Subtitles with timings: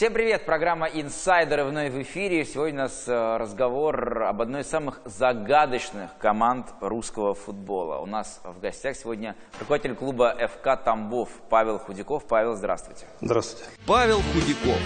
[0.00, 0.46] Всем привет!
[0.46, 2.46] Программа «Инсайдеры» вновь в эфире.
[2.46, 7.98] Сегодня у нас э, разговор об одной из самых загадочных команд русского футбола.
[7.98, 12.24] У нас в гостях сегодня руководитель клуба ФК «Тамбов» Павел Худяков.
[12.26, 13.04] Павел, здравствуйте.
[13.20, 13.70] Здравствуйте.
[13.86, 14.80] Павел Худяков,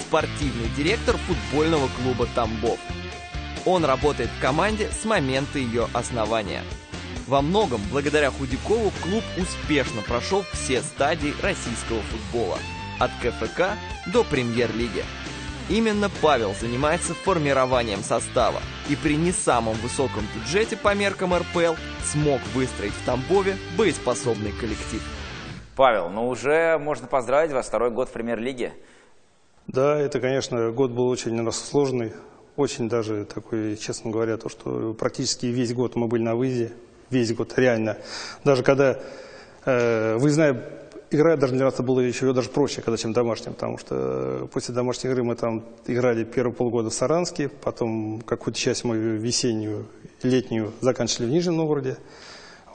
[0.00, 2.80] спортивный директор футбольного клуба «Тамбов».
[3.66, 6.64] Он работает в команде с момента ее основания.
[7.28, 12.58] Во многом, благодаря Худякову, клуб успешно прошел все стадии российского футбола–
[12.98, 13.76] от КФК
[14.12, 15.04] до премьер-лиги.
[15.68, 21.74] Именно Павел занимается формированием состава и при не самом высоком бюджете по меркам РПЛ
[22.04, 25.02] смог выстроить в Тамбове боеспособный коллектив.
[25.74, 28.74] Павел, ну уже можно поздравить вас, второй год в премьер-лиге.
[29.66, 32.12] Да, это, конечно, год был очень сложный,
[32.54, 36.72] очень даже такой, честно говоря, то, что практически весь год мы были на выезде,
[37.10, 37.98] весь год реально.
[38.44, 39.00] Даже когда
[39.64, 40.54] э, выездная
[41.10, 45.10] игра даже для нас было еще даже проще, когда чем домашним, потому что после домашней
[45.10, 49.86] игры мы там играли первые полгода в Саранске, потом какую-то часть мы весеннюю,
[50.22, 51.98] летнюю заканчивали в Нижнем Новгороде.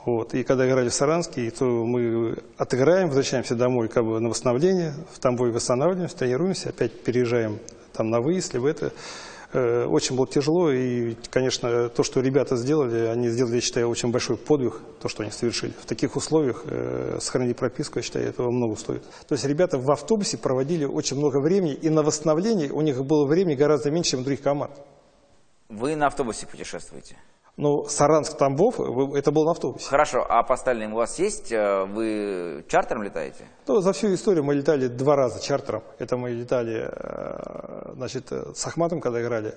[0.04, 0.34] Вот.
[0.34, 5.18] И когда играли в Саранске, то мы отыграем, возвращаемся домой как бы на восстановление, в
[5.20, 7.58] Тамбове восстанавливаемся, тренируемся, опять переезжаем
[7.92, 8.90] там на выезд, либо это Э,
[9.52, 14.36] очень было тяжело, и, конечно, то, что ребята сделали, они сделали, я считаю, очень большой
[14.36, 15.72] подвиг, то, что они совершили.
[15.80, 19.02] В таких условиях э, сохранить прописку, я считаю, этого много стоит.
[19.28, 23.26] То есть ребята в автобусе проводили очень много времени, и на восстановление у них было
[23.26, 24.72] времени гораздо меньше, чем у других команд.
[25.68, 27.16] Вы на автобусе путешествуете?
[27.58, 28.80] Ну, Саранск-Тамбов,
[29.14, 29.86] это был на автобусе.
[29.86, 33.46] Хорошо, а по остальным у вас есть, э, вы чартером летаете?
[33.66, 35.82] Ну, за всю историю мы летали два раза чартером.
[35.98, 39.54] Это мы летали, э, значит, с Ахматом, когда играли,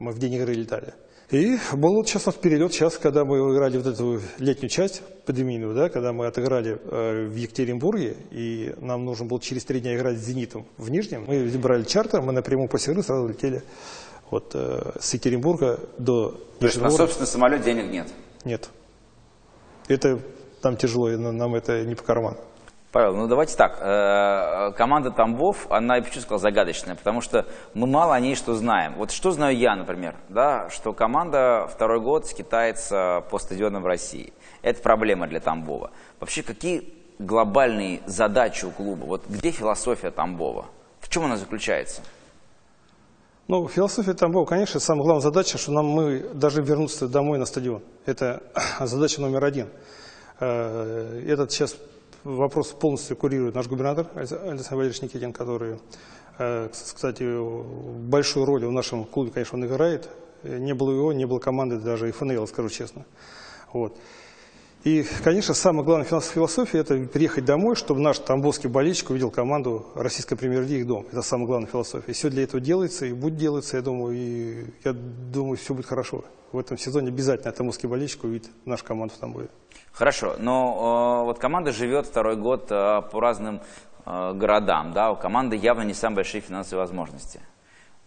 [0.00, 0.92] мы в день игры летали.
[1.30, 5.88] И был сейчас вот перелет, сейчас, когда мы играли вот эту летнюю часть, пандемийную, да,
[5.88, 10.22] когда мы отыграли э, в Екатеринбурге, и нам нужно было через три дня играть с
[10.22, 13.62] «Зенитом» в Нижнем, мы брали чартер, мы напрямую после игры сразу летели
[14.30, 16.30] вот э, с Екатеринбурга до
[16.60, 18.08] То есть на собственный самолет денег нет?
[18.44, 18.70] Нет.
[19.88, 20.20] Это
[20.62, 22.36] там тяжело, нам это не по карману.
[22.92, 23.78] Павел, ну давайте так.
[23.80, 28.54] Э, команда Тамбов, она, я почему сказал, загадочная, потому что мы мало о ней что
[28.54, 28.94] знаем.
[28.96, 34.32] Вот что знаю я, например, да, что команда второй год скитается по стадионам в России.
[34.62, 35.92] Это проблема для Тамбова.
[36.18, 39.04] Вообще, какие глобальные задачи у клуба?
[39.04, 40.66] Вот где философия Тамбова?
[40.98, 42.02] В чем она заключается?
[43.50, 47.82] Ну, философия Тамбова, конечно, самая главная задача, что нам мы должны вернуться домой на стадион.
[48.06, 48.44] Это
[48.80, 49.66] задача номер один.
[50.38, 51.74] Э, этот сейчас
[52.22, 55.80] вопрос полностью курирует наш губернатор Александр Валерьевич Никитин, который,
[56.38, 57.24] э, кстати,
[58.08, 60.08] большую роль в нашем клубе, конечно, он играет.
[60.44, 63.04] Не было его, не было команды даже и ФНЛ, скажу честно.
[63.72, 63.98] Вот.
[64.82, 70.36] И, конечно, самая главная философия– это приехать домой, чтобы наш тамбовский болельщик увидел команду российской
[70.36, 71.04] премьер-лиги дома.
[71.12, 72.10] Это самая главная философия.
[72.10, 75.84] И все для этого делается, и будет делаться, я думаю, и я думаю, все будет
[75.84, 76.24] хорошо.
[76.52, 79.48] В этом сезоне обязательно тамбовский болельщик увидит нашу команду в Тамбове.
[79.92, 83.60] Хорошо, но э, вот команда живет второй год э, по разным
[84.06, 87.40] э, городам, да, у команды явно не самые большие финансовые возможности.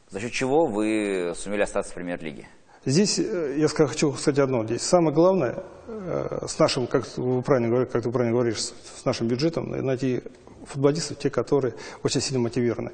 [0.10, 2.48] За счет чего вы сумели остаться в премьер-лиге?
[2.84, 4.66] Здесь э, я хочу сказать одно.
[4.66, 5.64] Здесь самое главное,
[6.48, 10.22] с нашим, как вы правильно говорите, как ты правильно говоришь, с нашим бюджетом, найти
[10.66, 12.92] футболистов, те, которые очень сильно мотивированы.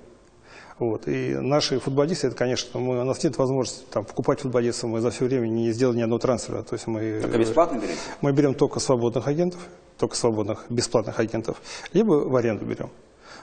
[0.79, 1.09] Вот.
[1.09, 5.11] И наши футболисты, это, конечно, мы, у нас нет возможности там, покупать футболистов, мы за
[5.11, 6.63] все время не сделали ни одного трансфера.
[6.63, 7.99] То есть мы, только бесплатно берете?
[8.21, 9.59] Мы берем только свободных агентов,
[9.97, 12.89] только свободных, бесплатных агентов, либо в аренду берем.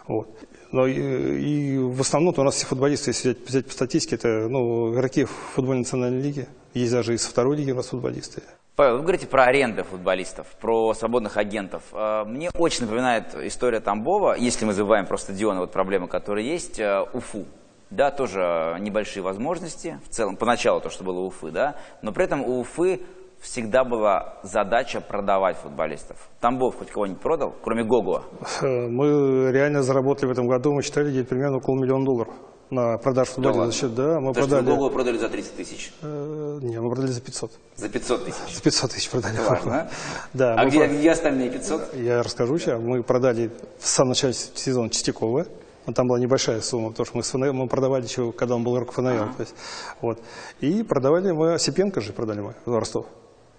[0.08, 0.28] Вот.
[0.72, 4.48] Но и, и в основном у нас все футболисты, если взять, взять по статистике, это
[4.48, 6.48] ну, игроки футбольной национальной лиги.
[6.72, 8.42] Есть даже из второй лиги у нас футболисты.
[8.78, 11.82] Вы говорите про аренды футболистов, про свободных агентов.
[11.92, 16.78] А, мне очень напоминает история Тамбова, если мы забываем про стадионы, вот проблемы, которые есть,
[16.78, 17.46] э, Уфу.
[17.88, 22.24] Да, тоже небольшие возможности, в целом, поначалу то, что было у Уфы, да, но при
[22.24, 23.00] этом у Уфы
[23.40, 26.28] всегда была задача продавать футболистов.
[26.42, 28.24] Тамбов хоть кого-нибудь продал, кроме Гогуа?
[28.60, 32.34] Мы реально заработали в этом году, мы считали где-то примерно около миллиона долларов
[32.70, 33.66] на продажу футболистов.
[33.66, 34.62] Да, счет, да, мы То, продали...
[34.62, 35.92] что Гогуа продали за 30 тысяч?
[36.02, 37.52] Э, не, мы продали за 500.
[37.76, 38.54] За 500 тысяч?
[38.54, 39.36] За 500 тысяч продали.
[39.38, 39.90] Важно.
[40.32, 40.90] Да, а где, прод...
[40.90, 41.94] где остальные 500?
[41.94, 42.80] Я расскажу сейчас.
[42.80, 45.46] Мы продали в самом начале сезона Чистякова.
[45.94, 48.74] Там была небольшая сумма, потому что мы, с ФНЛ, мы продавали еще, когда он был
[48.74, 49.08] игрок ФНЛ.
[49.08, 49.34] Ага.
[49.36, 49.54] То есть,
[50.00, 50.18] вот.
[50.60, 53.06] И продавали мы, Осипенко же продали мы в Ростов.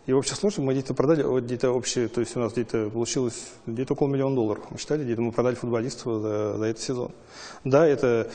[0.07, 2.89] И в общей сложности мы где-то продали, вот где-то общее, то есть у нас где-то
[2.89, 4.63] получилось где-то около миллиона долларов.
[4.69, 7.12] Мы считали, где-то мы продали футболистов за, за этот сезон.
[7.65, 8.30] Да, это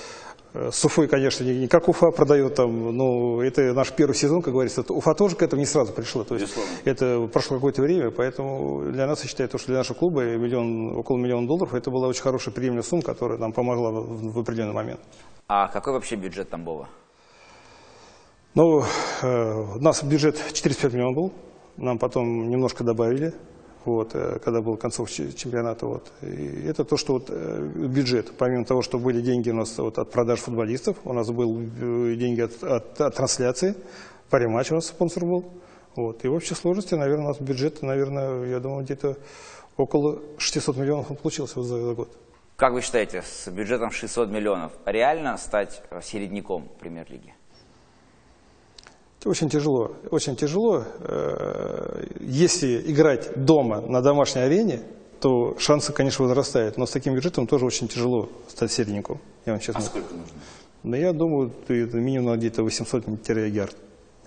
[0.54, 4.52] С Уфой, конечно, не, не как Уфа продает там, но это наш первый сезон, как
[4.52, 4.84] говорится.
[4.88, 6.24] Уфа тоже к этому не сразу пришла.
[6.24, 6.72] То есть Безусловно.
[6.84, 10.98] это прошло какое-то время, поэтому для нас, я считаю, то, что для нашего клуба миллион,
[10.98, 14.74] около миллиона долларов, это была очень хорошая приемлемая сумма, которая нам помогла в, в определенный
[14.74, 15.00] момент.
[15.48, 16.88] А какой вообще бюджет Тамбова?
[18.54, 18.82] Ну,
[19.22, 21.32] э, у нас бюджет 45 миллионов был,
[21.78, 23.32] нам потом немножко добавили,
[23.86, 25.86] вот, э, когда был концов чемпионата.
[25.86, 26.10] Вот.
[26.22, 29.98] И это то, что вот, э, бюджет, помимо того, что были деньги у нас вот,
[29.98, 33.74] от продаж футболистов, у нас был э, деньги от, от- от трансляции,
[34.30, 35.44] паре матчей у нас спонсор был.
[35.96, 36.24] Вот.
[36.24, 39.16] И в общей сложности, наверное, у нас бюджет, наверное, я думаю, где-то
[39.76, 42.08] около 600 миллионов он получился вот за, за год.
[42.56, 47.34] Как вы считаете, с бюджетом 600 миллионов реально стать середняком премьер-лиги?
[49.22, 49.92] Это очень тяжело.
[50.10, 50.84] Очень тяжело.
[50.98, 54.80] Э, Если играть дома на домашней арене,
[55.20, 56.76] то шансы, конечно, возрастают.
[56.76, 59.20] Но с таким бюджетом тоже очень тяжело стать середняком.
[59.46, 60.34] Я вам честно А сколько нужно?
[60.82, 63.76] Но я думаю, минимум где-то 800-миллиард.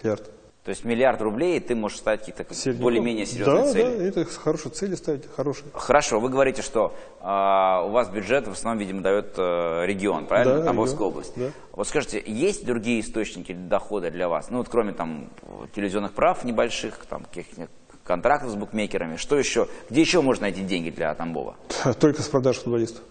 [0.02, 0.32] миллиард.
[0.66, 2.44] То есть миллиард рублей, и ты можешь стать какие-то
[2.82, 4.10] более-менее серьезные да, цели.
[4.12, 5.68] Да, это хорошие цели ставить, хорошие.
[5.74, 10.58] Хорошо, вы говорите, что а, у вас бюджет в основном, видимо, дает э, регион, правильно?
[10.58, 11.34] Да, Тамбовская область.
[11.36, 11.52] да.
[11.72, 14.50] Вот скажите, есть другие источники дохода для вас?
[14.50, 15.30] Ну вот кроме там
[15.76, 17.70] телевизионных прав небольших, там каких-нибудь
[18.04, 19.68] контрактов с букмекерами, что еще?
[19.92, 21.58] Где еще можно найти деньги для Тамбова?
[22.00, 23.04] Только с продаж футболистов.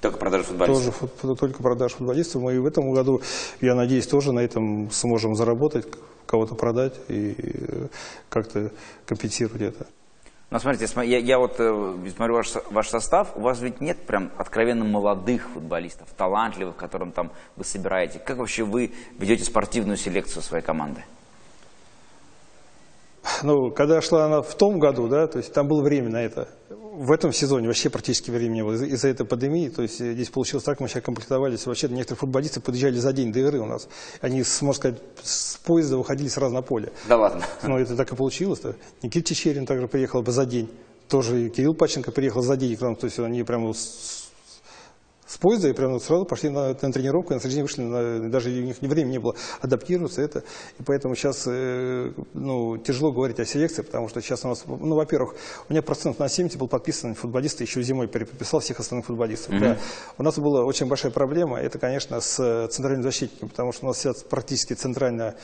[0.00, 0.98] Только продажа футболистов.
[0.98, 2.42] Тоже фут- только продаж футболистов.
[2.42, 3.22] Мы и в этом году,
[3.60, 5.86] я надеюсь, тоже на этом сможем заработать,
[6.26, 7.86] кого-то продать и э,
[8.28, 8.70] как-то
[9.06, 9.86] компенсировать это.
[10.50, 13.96] Ну, смотрите, см- я, я вот э, смотрю ваш, ваш состав, у вас ведь нет
[14.06, 18.18] прям откровенно молодых футболистов, талантливых, которым там вы собираете.
[18.20, 21.02] Как вообще вы ведете спортивную селекцию своей команды?
[23.42, 26.48] Ну, когда шла она в том году, да, то есть там было время на это.
[26.98, 29.68] В этом сезоне вообще практически времени не было из- из-за этой пандемии.
[29.68, 31.66] То есть э, здесь получилось так, мы сейчас комплектовались.
[31.66, 33.86] Вообще некоторые футболисты подъезжали за день до игры у нас.
[34.22, 36.90] Они, можно сказать, с поезда выходили сразу на поле.
[37.06, 37.44] Да ладно.
[37.62, 38.60] Ну, это так и получилось.
[38.60, 38.74] -то.
[39.02, 40.68] Никита Чечерин также приехал бы за день.
[41.08, 42.96] Тоже и Кирилл Паченко приехал за день к нам.
[42.96, 44.25] То есть они прямо с,
[45.26, 48.62] с поезда и прямо сразу пошли на, на тренировку, на день вышли, на- даже у
[48.62, 50.22] них ни времени не было адаптироваться.
[50.22, 50.44] Это.
[50.78, 54.94] И поэтому сейчас э, ну, тяжело говорить о селекции, потому что сейчас у нас, ну,
[54.94, 55.34] во-первых,
[55.68, 59.58] у меня процент на 70 был подписан футболисты, еще зимой переподписал всех остальных футболистов.
[59.60, 59.76] Да.
[60.18, 63.98] У нас была очень большая проблема, это, конечно, с центральным защитником, потому что у нас
[63.98, 65.34] сейчас практически центрально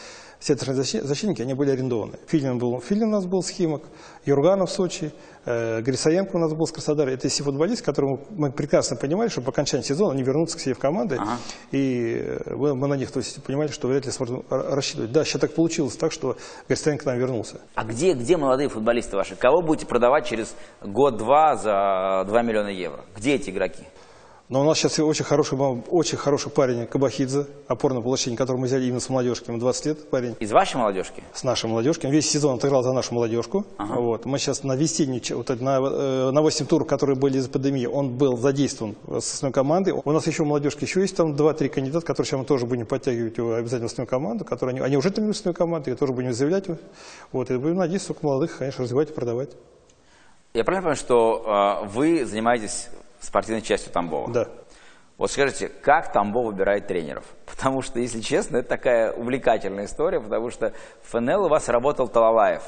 [0.42, 2.18] все защитники, они были арендованы.
[2.26, 3.84] Филин, был, Филин у нас был с Химок,
[4.24, 5.12] Юрганов в Сочи,
[5.44, 7.10] Грисаенко у нас был с Краснодара.
[7.10, 10.74] Это все футболисты, которые мы прекрасно понимали, что по окончании сезона они вернутся к себе
[10.74, 11.16] в команды.
[11.16, 11.38] Ага.
[11.72, 15.10] И э, мы, мы на них то есть, понимали, что вряд ли сможем рассчитывать.
[15.10, 16.36] Да, сейчас так получилось, так что
[16.68, 17.60] Грисаенко к нам вернулся.
[17.74, 19.34] А где, где молодые футболисты ваши?
[19.34, 23.04] Кого будете продавать через год-два за 2 миллиона евро?
[23.16, 23.84] Где эти игроки?
[24.52, 28.84] Но у нас сейчас очень хороший, очень хороший парень Кабахидзе, опорное полощение, которого мы взяли
[28.84, 29.48] именно с молодежки.
[29.48, 30.36] Ему 20 лет парень.
[30.40, 31.24] Из вашей молодежки?
[31.32, 32.10] с нашей молодежкой.
[32.10, 33.64] Он весь сезон отыграл за нашу молодежку.
[33.78, 34.26] Вот.
[34.26, 38.10] Мы сейчас на весенний, вот на, э, на 8 туров, которые были из пандемии, он
[38.10, 39.94] был задействован с основной командой.
[40.04, 43.38] У нас еще молодежка, еще есть там 2-3 кандидата, которые сейчас мы тоже будем подтягивать
[43.38, 46.34] обязательно в основную команду, которые они, они уже тренируют в основной команде, и тоже будем
[46.34, 46.66] заявлять.
[47.32, 47.50] Вот.
[47.50, 49.48] И будем надеяться, только молодых, конечно, развивать и продавать.
[50.52, 52.90] Я правильно понимаю, что э, вы занимаетесь
[53.22, 54.30] спортивной частью Тамбова?
[54.32, 54.48] Да.
[55.18, 57.24] Вот скажите, как Тамбов выбирает тренеров?
[57.46, 60.72] Потому что, если честно, это такая увлекательная история, потому что
[61.02, 62.62] в ФНЛ у вас работал Талалаев.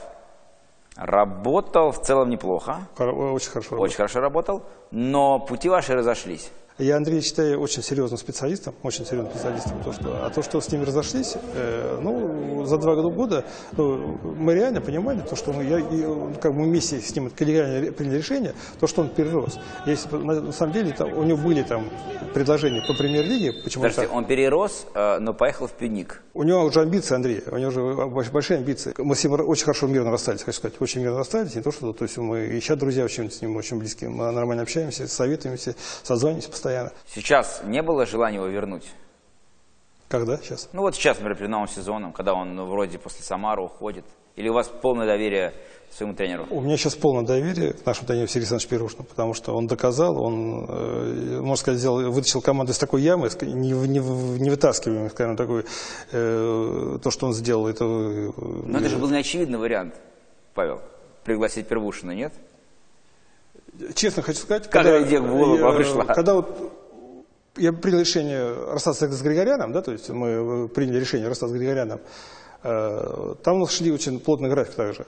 [0.97, 3.77] Работал в целом неплохо, Хоро- Очень хорошо.
[3.77, 6.53] очень хорошо работал, но пути ваши разошлись.
[6.79, 9.81] Я Андрея считаю очень серьезным специалистом, очень серьезным специалистом.
[9.85, 13.45] То, что, а то, что с ними разошлись, э, ну, за два года
[13.77, 17.31] ну, мы реально понимали, то, что мы, я, и, как бы мы вместе с ним
[17.31, 19.61] коллегиально приняли решение, то, что он перерос.
[19.87, 21.89] Если, на, на самом деле там, у него были там
[22.33, 26.23] предложения по премьер-лиге, почему Подождите, он перерос, э, но поехал в Пюник.
[26.35, 28.95] у него уже амбиции, Андрей, у него уже больш- большие амбиции.
[28.99, 31.55] Мы с ним очень хорошо мирно расстались, хочу сказать, очень мирно расстались.
[31.55, 34.33] Не то, что, то есть мы и сейчас друзья очень с ним очень близкие, мы
[34.33, 36.93] нормально общаемся, советуемся, созваниваемся постоянно.
[37.07, 38.85] Сейчас не было желания его вернуть?
[40.09, 40.39] Когда?
[40.39, 40.69] Сейчас?
[40.73, 44.05] Ну вот сейчас, например, перед новым сезоном, когда он ну, вроде после Самара уходит.
[44.37, 45.55] Или у вас полное доверие
[45.91, 46.47] своему тренеру?
[46.51, 50.21] У меня сейчас полное доверие к нашему тренеру Сергею Александровичу Пирушину, потому что он доказал,
[50.21, 53.99] он, э, можно сказать, сделал, вытащил команду из такой ямы, не, не,
[54.41, 55.65] не вытаскиваемой, скажем, такой,
[56.11, 57.85] э, то, что он сделал, это...
[57.85, 58.33] э,
[58.67, 59.95] Но это же был неочевидный вариант,
[60.55, 60.81] Павел.
[61.23, 62.33] Пригласить Первушина, нет?
[63.95, 64.69] Честно хочу сказать,
[65.21, 66.05] голову я- пришла?
[66.05, 66.73] Когда вот
[67.57, 72.01] я принял решение расстаться с Григоряном, да, то есть мы приняли решение расстаться с Григоряном,
[72.63, 75.07] э, там у нас шли очень плотный график также.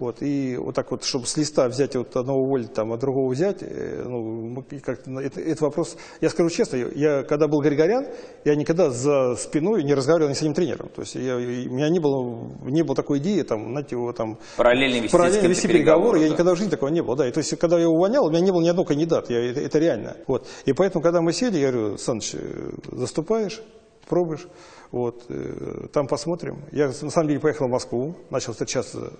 [0.00, 3.30] Вот, и вот так вот, чтобы с листа взять вот одного уволить, там, а другого
[3.30, 8.06] взять, э, ну, как-то, это, это вопрос, я скажу честно, я когда был Григорян,
[8.46, 10.88] я никогда за спиной не разговаривал ни с одним тренером.
[10.96, 14.38] То есть я, у меня не было, не было такой идеи, там, знаете, его там...
[14.56, 16.24] Параллельно вести, параллельно вести переговоры, да.
[16.24, 17.16] я никогда в жизни такого не было.
[17.16, 17.28] Да.
[17.28, 19.60] И, то есть когда я увольнял, у меня не было ни одного кандидата, я, это,
[19.60, 20.16] это реально.
[20.26, 20.48] Вот.
[20.64, 23.60] И поэтому, когда мы сели, я говорю, Саныч, э, заступаешь,
[24.08, 24.48] пробуешь,
[24.92, 26.64] вот, э, там посмотрим.
[26.72, 29.12] Я на самом деле поехал в Москву, начал встречаться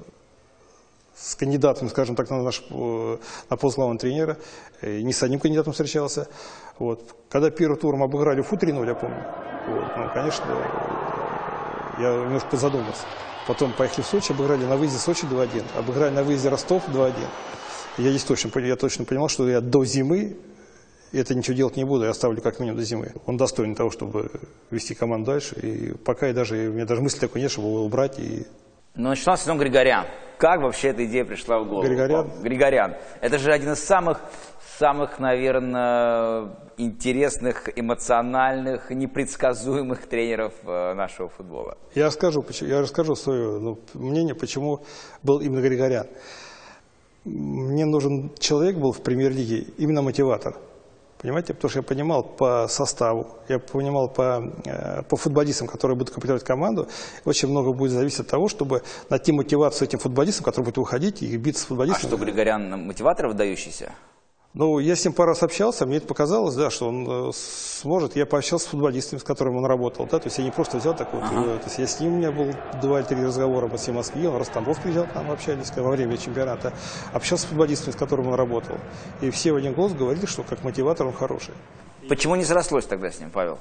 [1.20, 3.16] с кандидатом, скажем так, на, наш, э,
[3.50, 4.38] на пост главного тренера.
[4.82, 6.28] И не с одним кандидатом встречался.
[6.78, 7.14] Вот.
[7.28, 9.24] Когда первый тур мы обыграли Фу 3 я помню,
[9.68, 10.46] вот, ну, конечно,
[11.98, 13.02] я немножко задумался.
[13.46, 17.14] Потом поехали в Сочи, обыграли на выезде Сочи 2-1, обыграли на выезде Ростов 2-1.
[17.98, 20.36] Я здесь точно, я точно понимал, что я до зимы
[21.12, 23.12] это ничего делать не буду, я оставлю как минимум до зимы.
[23.26, 24.30] Он достоин того, чтобы
[24.70, 25.56] вести команду дальше.
[25.60, 28.18] И пока я даже, у меня даже мысли такой нет, чтобы его убрать.
[28.18, 28.46] И...
[28.94, 30.06] Но начинал сезон Григорян.
[30.38, 31.86] Как вообще эта идея пришла в голову?
[31.86, 32.30] Григорян?
[32.42, 32.96] Григорян.
[33.20, 34.20] Это же один из самых,
[34.78, 41.76] самых, наверное, интересных, эмоциональных, непредсказуемых тренеров э, нашего футбола.
[41.94, 44.80] Я расскажу, я расскажу свое ну, мнение, почему
[45.22, 46.06] был именно Григорян.
[47.24, 50.56] Мне нужен человек был в премьер-лиге, именно мотиватор.
[51.20, 56.14] Понимаете, потому что я понимал по составу, я понимал по, э, по футболистам, которые будут
[56.14, 56.88] комплектовать команду,
[57.26, 61.36] очень много будет зависеть от того, чтобы найти мотивацию этим футболистам, которые будут уходить и
[61.36, 62.06] биться с футболистами.
[62.06, 63.92] А что, Григорян мотиватор выдающийся?
[64.52, 68.16] Ну, я с ним пару раз общался, мне это показалось, да, что он э, сможет.
[68.16, 70.92] Я пообщался с футболистами, с которыми он работал, да, то есть я не просто взял
[70.92, 71.58] такой, ага.
[71.58, 72.52] то есть я с ним, у меня был
[72.82, 76.72] два или три разговора по всей Москве, он приезжал к нам, общались во время чемпионата,
[77.12, 78.76] общался с футболистами, с которыми он работал,
[79.20, 81.54] и все в один голос говорили, что как мотиватор он хороший.
[82.08, 83.60] Почему не срослось тогда с ним, Павел?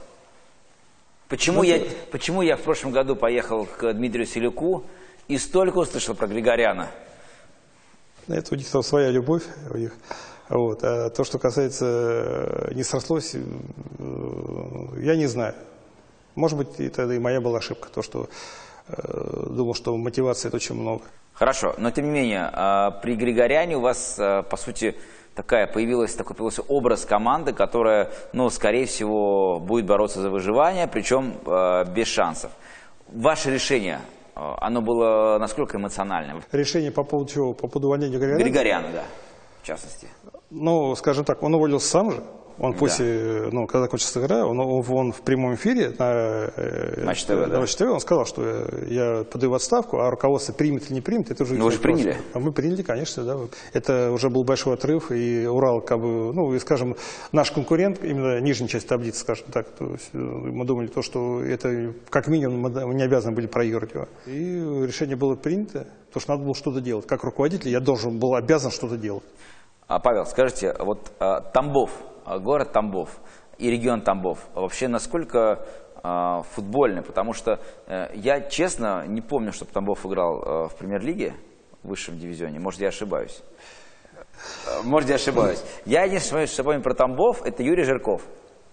[1.28, 4.84] Почему, ну, я, почему я в прошлом году поехал к Дмитрию Селюку
[5.28, 6.90] и столько услышал про Григоряна?
[8.28, 9.94] Это у них там своя любовь, у них
[10.50, 10.84] вот.
[10.84, 13.40] А то, что касается э, не срослось, э,
[14.98, 15.54] я не знаю.
[16.36, 18.30] Может быть, это и моя была ошибка, то, что
[18.88, 21.04] э, думал, что мотивации это очень много.
[21.34, 24.96] Хорошо, но тем не менее, а, при Григоряне у вас, по сути,
[25.36, 31.36] такая появилась, такой появился образ команды, которая, ну, скорее всего, будет бороться за выживание, причем
[31.94, 32.52] без шансов.
[33.08, 34.02] Ваше решение,
[34.36, 36.44] оно было насколько эмоциональным?
[36.52, 37.54] Решение по поводу чего?
[37.54, 38.44] По поводу увольнения Григоряна?
[38.44, 39.04] Григоряна, да,
[39.62, 40.10] в частности.
[40.50, 42.24] Ну, скажем так, он уволился сам же.
[42.60, 43.50] Он после, да.
[43.52, 47.60] ну, когда кончилась игра, он, он, в прямом эфире на э, Матч ТВ, да.
[47.60, 51.32] Матч ТВ, он сказал, что я подаю в отставку, а руководство примет или не примет,
[51.32, 51.56] это уже...
[51.56, 52.18] Ну, вы же приняли?
[52.34, 53.38] А мы приняли, конечно, да.
[53.72, 56.98] Это уже был большой отрыв, и Урал, как бы, ну, и, скажем,
[57.32, 61.42] наш конкурент, именно нижняя часть таблицы, скажем так, то есть э, мы думали, то, что
[61.42, 64.08] это как минимум мы не обязаны были проиграть его.
[64.26, 67.08] И решение было принято, потому что надо было что-то делать.
[67.08, 69.24] Как руководитель я должен был обязан что-то делать.
[69.90, 71.90] А, Павел, скажите, вот а, Тамбов,
[72.24, 73.10] а, город Тамбов
[73.58, 75.66] и регион Тамбов, вообще насколько
[76.54, 77.02] футбольный?
[77.02, 81.34] Потому что э, я, честно, не помню, чтобы Тамбов играл в премьер-лиге,
[81.84, 82.58] в высшем дивизионе.
[82.58, 83.44] Может, я ошибаюсь.
[84.86, 85.62] Может, я ошибаюсь.
[85.86, 88.22] Я единственное, что помню про Тамбов, это Юрий Жирков.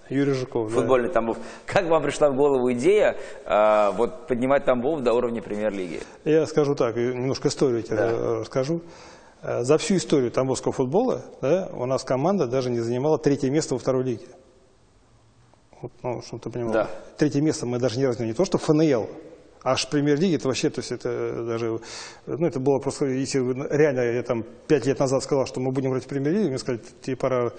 [0.08, 1.14] Юрий Жирков, Футбольный да.
[1.14, 1.38] Тамбов.
[1.66, 6.02] Как вам пришла в голову идея э, вот, поднимать Тамбов до уровня премьер-лиги?
[6.24, 8.38] Я скажу так, немножко историю тебе да.
[8.38, 8.82] расскажу.
[9.46, 13.74] Э, за всю историю тамбовского футбола да, у нас команда даже не занимала третье место
[13.74, 14.26] во второй лиге.
[15.80, 16.72] Вот, ну, чтобы ты понимал.
[16.72, 16.90] Да.
[17.16, 18.30] Третье место мы даже не разняли.
[18.30, 19.08] Не то, что ФНЛ,
[19.62, 21.80] аж премьер-лиги, это вообще, то есть это даже,
[22.26, 23.38] ну это было просто, если
[23.72, 26.82] реально я там пять лет назад сказал, что мы будем играть в премьер-лиге, мне сказали,
[27.02, 27.50] тебе пора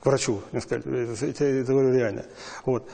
[0.00, 2.24] к врачу, мне сказали, это, это говорю реально.
[2.64, 2.88] Вот.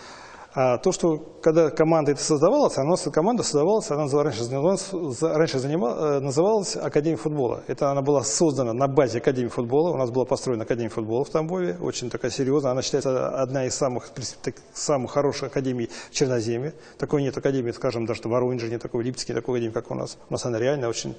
[0.52, 4.88] А то, что когда команда это создавалась, а нас команда создавалась, она раньше, занималась,
[5.22, 7.62] раньше занимала, э, называлась Академия футбола.
[7.68, 9.90] Это она была создана на базе Академии футбола.
[9.90, 12.72] У нас была построена Академия футбола в Тамбове, очень такая серьезная.
[12.72, 14.10] Она считается одна из самых,
[14.74, 16.74] самых хороших академий в Черноземье.
[16.98, 19.94] Такой нет академии, скажем, даже в Воронеже нет такой, в Липецке такой академии, как у
[19.94, 20.18] нас.
[20.28, 21.14] У нас она реально очень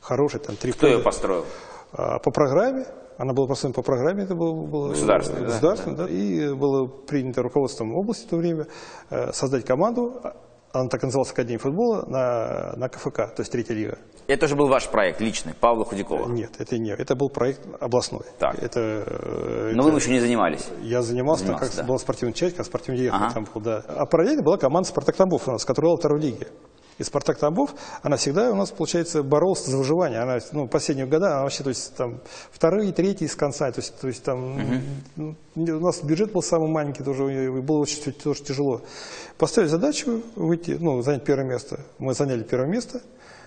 [0.00, 0.40] хорошая.
[0.42, 1.44] Там, три Кто ее построил?
[1.92, 2.86] А, по программе
[3.20, 6.04] она была построена по программе, это было, было государственное, государственное да?
[6.04, 8.66] Да, и было принято руководством области в то время
[9.10, 10.22] э, создать команду,
[10.72, 13.98] она так называлась Академия футбола, на, на КФК, то есть третья лига.
[14.26, 16.28] Это же был ваш проект личный, Павла Худякова?
[16.28, 18.24] Нет, это не, это был проект областной.
[18.38, 18.54] Так.
[18.62, 20.68] Это, э, Но это, вы еще не занимались?
[20.80, 21.82] Я занимался, занимался так, как да.
[21.84, 23.34] была спортивная часть, как спортивный директор ага.
[23.34, 23.82] там был, да.
[23.86, 26.46] А параллельно была команда «Спартак Тамбов» у нас, которая была второй лиге.
[27.00, 30.20] И «Спартак Тамбов», она всегда у нас, получается, боролась за выживание.
[30.20, 32.20] Она, ну, последние года, она вообще, то есть, там,
[32.52, 33.72] вторые, третьи с конца.
[33.72, 35.34] То есть, то есть там, угу.
[35.56, 38.82] у нас бюджет был самый маленький, тоже, и было очень тоже тяжело.
[39.38, 41.80] Поставили задачу выйти, ну, занять первое место.
[41.98, 43.00] Мы заняли первое место.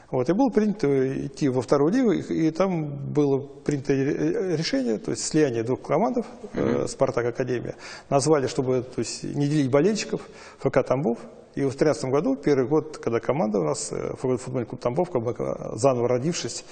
[0.10, 5.12] Вот, и было принято идти во вторую лигу, и, и там было принято решение, то
[5.12, 7.76] есть слияние двух командов, э, «Спартак» Академия.
[8.10, 10.22] Назвали, чтобы то есть, не делить болельщиков,
[10.58, 11.20] ФК «Тамбов».
[11.56, 15.76] И в 2013 году, первый год, когда команда у нас, э, футбольный клуб «Тамбов», э,
[15.76, 16.66] заново родившись,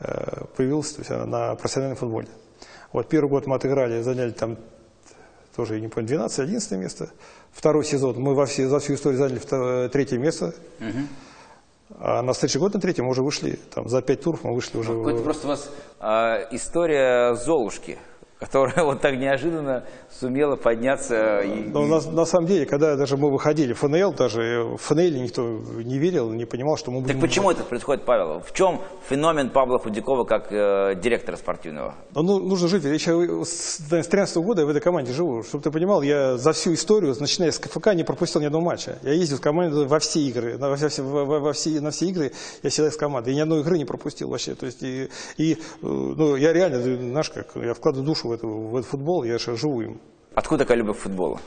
[0.00, 2.28] э, появилась то есть, на профессиональном футболе.
[2.92, 4.56] Вот первый год мы отыграли, заняли там
[5.54, 7.10] тоже, я не помню, 12-11 место.
[7.52, 10.52] Второй сезон мы во все, за всю историю заняли третье место.
[10.80, 11.98] Угу.
[12.00, 14.78] А на следующий год на третьем мы уже вышли, там, за пять туров мы вышли
[14.78, 14.92] уже.
[14.92, 17.98] Ну, это просто у вас э, история Золушки
[18.38, 21.40] которая вот так неожиданно сумела подняться.
[21.40, 21.68] И...
[21.68, 25.42] Но на, на самом деле, когда даже мы выходили в ФНЛ, даже в ФНЛ никто
[25.82, 27.14] не верил, не понимал, что мы будем...
[27.14, 28.40] Так почему это происходит, Павел?
[28.40, 31.94] В чем феномен Павла Худякова как э, директора спортивного?
[32.14, 32.84] Ну, ну нужно жить.
[32.84, 35.42] Я с 2013 года я в этой команде живу.
[35.42, 38.98] Чтобы ты понимал, я за всю историю, начиная с КФК, не пропустил ни одного матча.
[39.02, 42.32] Я ездил в команду во все игры, на, во, во, во все, на все игры
[42.62, 43.32] я всегда с командой.
[43.32, 44.54] И ни одной игры не пропустил вообще.
[44.54, 48.76] То есть, и, и ну, я реально, знаешь, как, я вкладываю душу в, это, в
[48.76, 50.00] этот футбол, я же живу им.
[50.34, 51.38] Откуда такая любовь к футболу?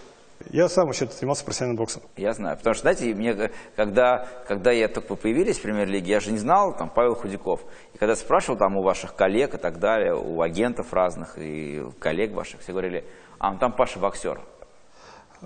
[0.52, 2.04] Я сам вообще занимался профессиональным боксом.
[2.16, 2.58] Я знаю.
[2.58, 6.76] Потому что, знаете, мне, когда, когда я только появились в премьер-лиге, я же не знал,
[6.78, 7.62] там, Павел Худяков.
[7.94, 12.34] И когда спрашивал там у ваших коллег и так далее, у агентов разных и коллег
[12.34, 13.04] ваших, все говорили,
[13.40, 14.40] а там Паша боксер.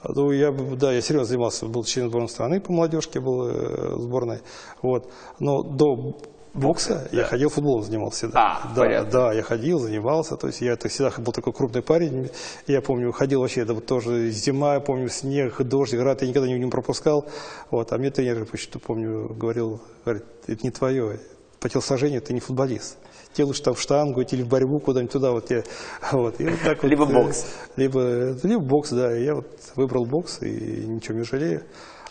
[0.03, 4.39] Ну, я, да, я серьезно занимался, был членом сборной страны по молодежке, был э, сборной.
[4.81, 5.11] Вот.
[5.39, 6.17] Но до
[6.53, 7.19] бокса, да.
[7.19, 8.39] я ходил футболом занимался всегда.
[8.39, 9.11] А, да, понятно.
[9.11, 12.29] да, я ходил, занимался, то есть я это всегда был такой крупный парень,
[12.67, 16.47] я помню, ходил вообще, это вот тоже зима, я помню, снег, дождь, град, я никогда
[16.47, 17.25] не, не пропускал,
[17.69, 21.19] вот, а мне тренер, почему помню, говорил, говорит, это не твое,
[21.61, 22.97] по телосложению ты не футболист.
[23.33, 25.31] Тебе лучше там в штангу или в борьбу куда-нибудь туда.
[25.31, 25.63] Вот, я,
[26.11, 27.45] вот, и вот так либо вот, бокс.
[27.77, 29.15] Либо, либо бокс, да.
[29.15, 31.63] Я вот выбрал бокс и ничего не жалею.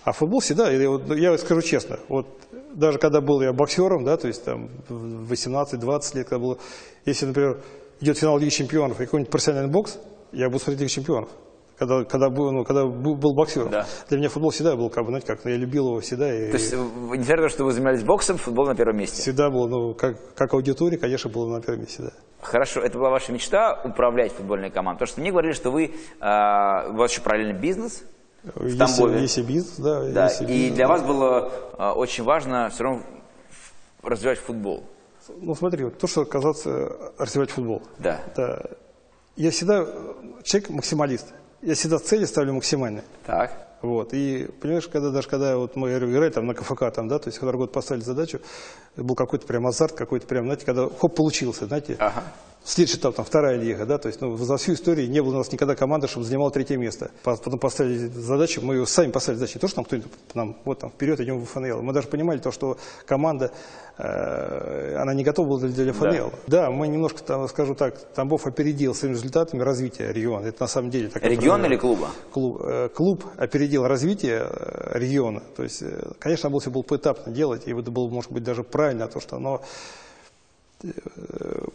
[0.04, 2.26] А футбол всегда, я, я скажу честно, вот
[2.74, 6.58] даже когда был я боксером, да, то есть там 18-20 лет, когда было,
[7.04, 7.60] если, например,
[8.00, 9.98] идет финал Лиги Чемпионов и какой-нибудь профессиональный бокс,
[10.32, 11.28] я буду смотреть Лигу Чемпионов.
[11.78, 13.70] Когда, когда, был, ну, когда был, боксером.
[13.70, 13.86] Да.
[14.10, 16.30] Для меня футбол всегда был, как бы, знаете, как, я любил его всегда.
[16.30, 19.22] И, то есть, несмотря на то, что вы занимались боксом, футбол на первом месте?
[19.22, 22.10] Всегда был, ну, как, как аудитория, конечно, было на первом месте, да.
[22.42, 24.98] Хорошо, это была ваша мечта управлять футбольной командой?
[24.98, 25.88] Потому что мне говорили, что вы, э,
[26.90, 28.04] у вас еще параллельный бизнес,
[28.42, 29.20] в Тамбове.
[29.22, 30.04] Если, если бизнес, да.
[30.08, 30.24] да.
[30.28, 30.94] Если и для да.
[30.94, 33.02] вас было а, очень важно все равно
[34.02, 34.84] развивать футбол.
[35.40, 37.82] Ну смотри, вот то, что оказаться развивать футбол.
[37.98, 38.20] Да.
[38.36, 38.62] да.
[39.36, 39.86] Я всегда
[40.42, 41.28] человек максималист.
[41.62, 43.04] Я всегда цели ставлю максимальные.
[43.26, 43.68] Так.
[43.82, 44.12] Вот.
[44.12, 47.38] И понимаешь, когда даже когда вот мы играли там на КФК, там, да, то есть
[47.38, 48.40] когда год поставили задачу,
[48.96, 51.96] был какой-то прям азарт, какой-то прям, знаете, когда хоп, получился, знаете.
[51.98, 52.22] Ага.
[52.62, 55.38] Следующий этап, там, вторая лига, да, то есть, ну, за всю историю не было у
[55.38, 57.10] нас никогда команды, чтобы занимала третье место.
[57.22, 60.78] Потом поставили задачу, мы ее сами поставили задачу, не то, что там кто-нибудь нам, вот
[60.78, 61.80] там, вперед идем в ФНЛ.
[61.80, 63.50] Мы даже понимали то, что команда,
[63.96, 66.32] э, она не готова была для, для ФНЛ.
[66.46, 66.64] Да.
[66.64, 70.44] да, мы немножко, там, скажу так, Тамбов опередил своими результатами развития региона.
[70.44, 71.24] Это на самом деле так.
[71.24, 72.10] Регион или клуба?
[72.30, 75.42] Клуб, э, клуб опередил развитие э, региона.
[75.56, 78.64] То есть, э, конечно, было все было поэтапно делать, и это было, может быть, даже
[78.64, 79.62] правильно, то, что оно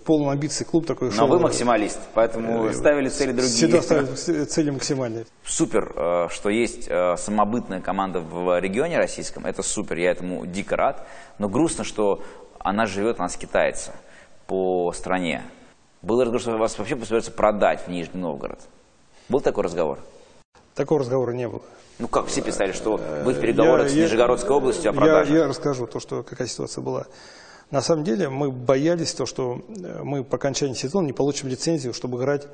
[0.06, 1.12] полон амбиций клуб такой.
[1.16, 3.54] Но вы максималист, поэтому э, ставили цели другие.
[3.54, 5.26] Всегда ставили цели максимальные.
[5.44, 10.76] Супер, э, что есть э, самобытная команда в регионе российском, это супер, я этому дико
[10.76, 11.08] рад.
[11.40, 12.24] Но грустно, что
[12.60, 13.94] она живет, у нас китайца
[14.48, 15.44] по стране.
[16.02, 18.60] Был разговор, что вас вообще собираются продать в Нижний Новгород.
[19.30, 20.00] Был такой разговор?
[20.76, 21.62] Такого разговора не было.
[21.98, 25.34] Ну как все писали, что вы в переговорах я, с Нижегородской я, областью о продаже?
[25.34, 27.06] Я, я расскажу то, что какая ситуация была.
[27.72, 31.94] На самом деле мы боялись то, что э, мы по окончании сезона не получим лицензию,
[31.94, 32.48] чтобы играть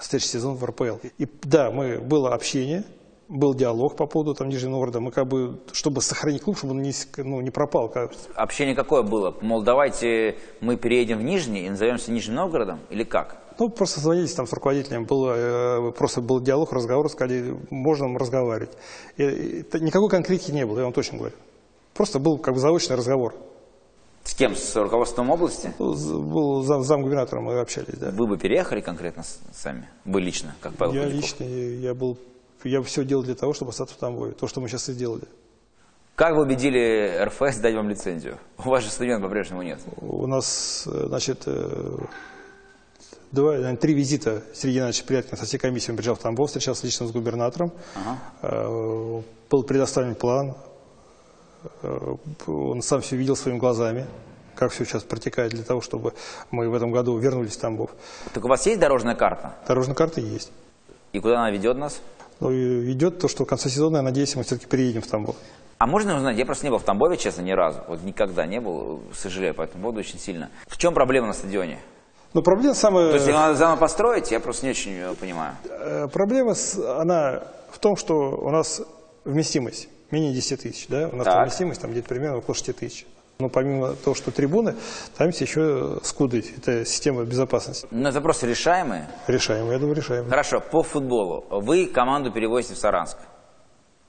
[0.00, 0.96] следующий сезон в РПЛ.
[1.18, 2.84] И да, мы, было общение,
[3.28, 5.00] был диалог по поводу там, Нижнего Новгорода.
[5.00, 7.88] Мы как бы, чтобы сохранить клуб, чтобы он не, ну, не пропал.
[7.88, 8.12] Как...
[8.34, 9.34] Общение какое было?
[9.40, 12.80] Мол, давайте мы переедем в Нижний и назовемся Нижним Новгородом?
[12.90, 13.38] Или как?
[13.58, 18.72] Ну, просто звонились там с руководителем, было, э, просто был диалог, разговор, сказали, можно разговаривать.
[19.16, 21.34] И, и, никакой конкретики не было, я вам точно говорю.
[21.94, 23.34] Просто был как бы заочный разговор.
[24.24, 24.54] С кем?
[24.54, 25.72] С руководством области?
[25.78, 28.10] Был зам, замгубернатором, мы общались, да.
[28.10, 29.88] Вы бы переехали конкретно сами?
[30.04, 31.22] Вы лично, как Павел Я Худяков?
[31.22, 32.18] лично, я был,
[32.62, 34.32] я все делал для того, чтобы остаться в Тамбове.
[34.32, 35.24] То, что мы сейчас и сделали.
[36.14, 38.38] Как вы убедили РФС дать вам лицензию?
[38.58, 39.80] У вас же стадиона по-прежнему нет.
[39.96, 41.96] У нас, э, значит, э,
[43.32, 47.06] два, наверное, три визита Сергей Иванович Пряткин со всей комиссией приезжал в Тамбов, встречался лично
[47.08, 47.72] с губернатором.
[47.94, 48.18] Ага.
[48.42, 50.54] Э, был предоставлен план,
[52.46, 54.06] он сам все видел своими глазами,
[54.54, 56.12] как все сейчас протекает для того, чтобы
[56.50, 57.90] мы в этом году вернулись в Тамбов.
[58.32, 59.54] Так у вас есть дорожная карта?
[59.66, 60.52] Дорожная карта есть.
[61.12, 62.00] И куда она ведет нас?
[62.40, 65.36] Ну, идет то, что в конце сезона, я надеюсь, мы все-таки приедем в Тамбов.
[65.78, 67.80] А можно узнать, я просто не был в Тамбове, честно, ни разу.
[67.88, 70.50] Вот никогда не был, сожалею по этому поводу очень сильно.
[70.68, 71.80] В чем проблема на стадионе?
[72.34, 73.08] Но проблема самая...
[73.10, 75.54] То есть его надо заново построить, я просто не очень э, понимаю.
[75.68, 76.54] Э, Проблема,
[76.98, 78.80] она в том, что у нас
[79.24, 81.08] вместимость менее 10 тысяч, да?
[81.12, 81.34] У нас Так.
[81.34, 83.06] там вместимость там где-то примерно около 6 тысяч.
[83.38, 84.76] Но помимо того, что трибуны,
[85.16, 86.44] там есть еще скуды.
[86.56, 87.88] Это система безопасности.
[87.90, 89.08] Но просто решаемые.
[89.26, 90.28] Решаем, я думаю, решаем.
[90.28, 91.44] Хорошо, по футболу.
[91.50, 93.16] Вы команду перевозите в Саранск.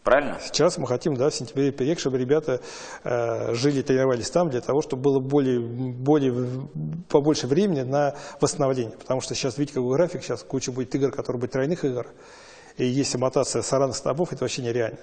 [0.04, 0.38] Правильно?
[0.44, 2.60] Сейчас мы хотим, да, в сентябре переехать, чтобы ребята
[3.06, 6.68] э, жили тренировались там, для того, чтобы было более, более,
[7.08, 8.98] побольше времени на восстановление.
[8.98, 12.08] Потому что сейчас, видите, какой график, сейчас куча будет игр, которые будут тройных игр.
[12.76, 14.98] И если мотаться Саранск Тамбов, это вообще нереально.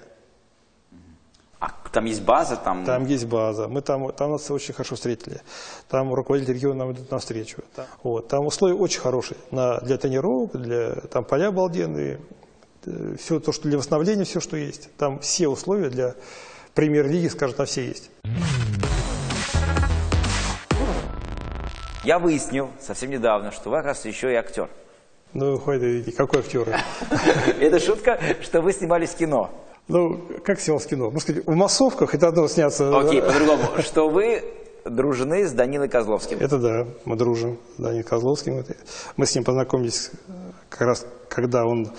[1.61, 2.83] А там есть база, там...
[2.85, 3.67] Там есть база.
[3.67, 5.41] Мы там, там нас очень хорошо встретили.
[5.89, 7.59] Там руководитель региона нам идут навстречу.
[8.01, 8.27] Вот.
[8.29, 12.19] Там условия очень хорошие на, для тренировок, для, там поля обалденные.
[13.19, 14.89] Все то, что для восстановления, все, что есть.
[14.97, 16.15] Там все условия для
[16.73, 18.09] премьер-лиги, скажем, там все есть.
[22.03, 24.67] Я выяснил совсем недавно, что вы, оказывается, еще и актер.
[25.33, 26.75] Ну, хватит, какой актер?
[27.59, 29.51] Это шутка, что вы снимались в кино.
[29.91, 31.11] Ну, как снялся кино?
[31.11, 32.97] Ну, сказать, в массовках это одно сняться.
[32.97, 33.63] Окей, по-другому.
[33.79, 34.43] Что вы
[34.85, 36.37] дружны с Данилой Козловским.
[36.39, 38.57] Это да, мы дружим с Данилом Козловским.
[38.57, 38.75] Это-
[39.17, 40.11] Мы с ним познакомились
[40.69, 41.91] как раз, когда он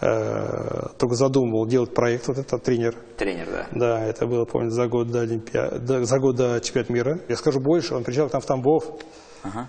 [0.00, 2.94] э, только задумывал делать проект, вот этот тренер.
[3.16, 3.66] Тренер, да.
[3.72, 7.20] Да, это было, помню, за год до Олимпиады, за год до чемпионата мира.
[7.28, 8.84] Я скажу больше, он приезжал к нам в Тамбов.
[9.42, 9.68] Ага.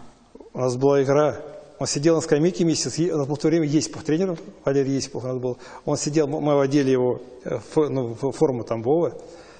[0.53, 1.37] У нас была игра.
[1.77, 5.25] Он сидел на скамейке месяц, у нас был в то время Есипов тренер, Валерий Есипов
[5.25, 5.57] у нас был.
[5.83, 9.13] Он сидел, мы одели его э, в, ну, в форму Тамбова.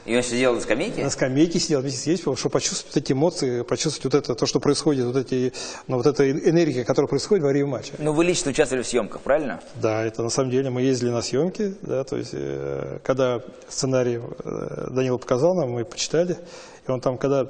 [0.06, 1.04] И он сидел на скамейке?
[1.04, 4.60] На скамейке сидел вместе с Есиповым, чтобы почувствовать эти эмоции, почувствовать вот это, то, что
[4.60, 5.52] происходит, вот, эти,
[5.88, 7.94] ну, вот эта энергия, которая происходит во время матча.
[7.98, 9.60] Ну, вы лично участвовали в съемках, правильно?
[9.82, 14.22] Да, это на самом деле мы ездили на съемки, да, то есть э, когда сценарий
[14.44, 16.38] э, Данила показал нам, мы почитали,
[16.88, 17.50] и он там, когда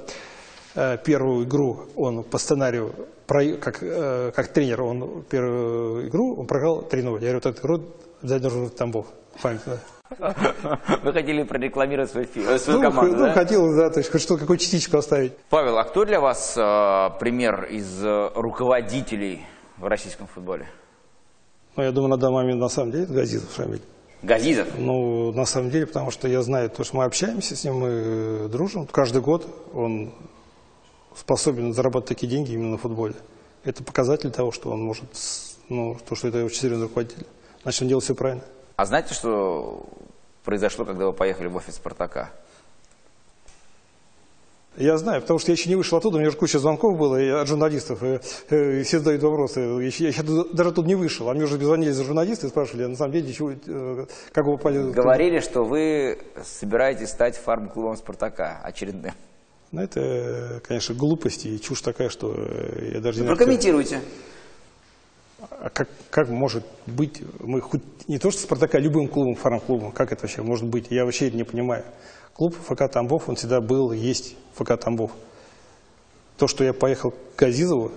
[0.74, 2.94] э, первую игру он по сценарию,
[3.26, 7.14] как, э, как тренер, он первую игру он проиграл 3-0.
[7.14, 7.80] Я говорю, вот эту игру
[8.22, 9.06] взять должен в Тамбов.
[9.42, 9.78] Память, да.
[11.02, 13.32] Вы хотели прорекламировать свою, фи- э, свою Ну, команду, ну, да?
[13.32, 15.32] хотел, да, то есть хоть что, какую частичку оставить.
[15.50, 19.44] Павел, а кто для вас э, пример из э, руководителей
[19.78, 20.68] в российском футболе?
[21.76, 23.82] Ну, я думаю, на данный момент на самом деле это Газизов Шамиль.
[24.22, 24.68] Газизов?
[24.78, 28.48] Ну, на самом деле, потому что я знаю, то, что мы общаемся с ним, мы
[28.48, 28.86] дружим.
[28.86, 30.14] Каждый год он
[31.16, 33.14] способен зарабатывать такие деньги именно на футболе.
[33.64, 35.04] Это показатель того, что он может,
[35.68, 37.26] ну, то, что это очень серьезный руководитель.
[37.62, 38.44] Значит, он делает все правильно.
[38.76, 39.86] А знаете, что
[40.44, 42.30] произошло, когда вы поехали в офис «Спартака»?
[44.76, 47.16] Я знаю, потому что я еще не вышел оттуда, у меня же куча звонков было
[47.16, 49.60] и от журналистов, и, э, и все задают вопросы.
[49.60, 52.50] Я, еще- я еще даже тут не вышел, а мне уже звонили за журналисты и
[52.50, 54.90] спрашивали, а на самом деле, чего, э, как вы попали...
[54.92, 59.14] Говорили, что вы собираетесь стать фарм-клубом «Спартака» очередным.
[59.72, 64.00] Ну, это, конечно, глупость и чушь такая, что э, я даже как- Прокомментируйте.
[65.50, 69.92] А как, как может быть, мы хоть не то что Спартака, а любым клубом, фарм-клубом,
[69.92, 70.86] как это вообще может быть?
[70.90, 71.84] Я вообще это не понимаю.
[72.34, 75.10] Клуб ФК Тамбов, он всегда был, есть ФК Тамбов.
[76.38, 77.92] То, что я поехал к Газизову,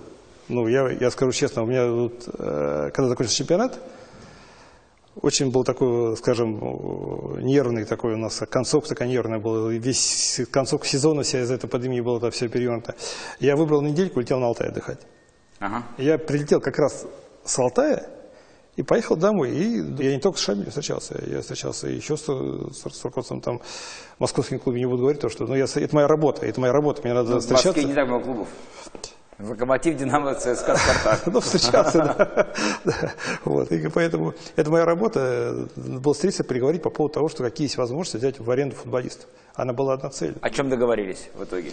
[0.48, 3.78] ну, я, я скажу честно, у меня вот, э, когда закончился чемпионат,
[5.20, 11.22] очень был такой, скажем, нервный такой у нас, концовка такая нервная была, весь концовка сезона
[11.22, 12.94] вся из этой пандемии была это все перевернуто.
[13.40, 15.00] Я выбрал недельку, летел на Алтай отдыхать.
[15.58, 15.84] Ага.
[15.98, 17.06] Я прилетел как раз
[17.44, 18.08] с Алтая
[18.76, 19.50] и поехал домой.
[19.50, 23.58] И я не только с Шамилем встречался, я встречался еще с, с, с руководством там
[23.58, 26.72] в московском клубе, не буду говорить, то, что ну, я, это моя работа, это моя
[26.72, 27.86] работа, мне надо В Москве встречаться.
[27.86, 28.48] не так много клубов.
[29.42, 31.26] Локомотив, Динамо, ЦСКА, Спартак.
[31.32, 32.46] Ну, встречаться, да.
[33.44, 33.72] Вот.
[33.72, 38.16] И поэтому это моя работа, был встретиться, переговорить по поводу того, что какие есть возможности
[38.16, 39.28] взять в аренду футболистов.
[39.54, 40.36] Она была одна цель.
[40.40, 41.72] О чем договорились в итоге?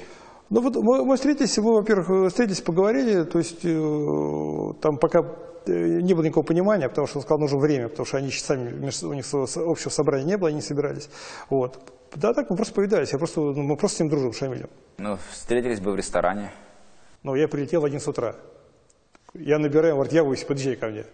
[0.50, 5.20] Ну вот мы, мы встретились, мы, во-первых, встретились, поговорили, то есть э, там пока
[5.66, 8.70] э, не было никакого понимания, потому что он сказал, нужно время, потому что они сами,
[9.04, 11.10] у них общего собрания не было, они не собирались.
[11.50, 11.78] Вот.
[12.16, 14.70] Да так мы просто повидались, я просто, ну, мы просто с ним дружим, Шамилем.
[15.00, 16.54] Ну, встретились бы в ресторане.
[17.28, 18.38] Но я прилетел в 11 утра.
[19.34, 21.06] Я набираю, он говорит, я в офис, подъезжай ко мне.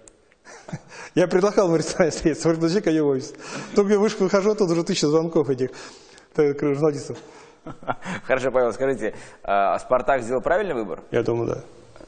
[1.15, 3.33] Я предлагал ему в ресторане встретиться, говорит, подъезжай ко мне в офис.
[3.73, 5.71] Только я вышел, выхожу, тут уже тысяча звонков этих
[6.35, 7.17] так, журналистов.
[8.25, 11.01] Хорошо, Павел, скажите, а Спартак сделал правильный выбор?
[11.09, 11.63] Я думаю, да.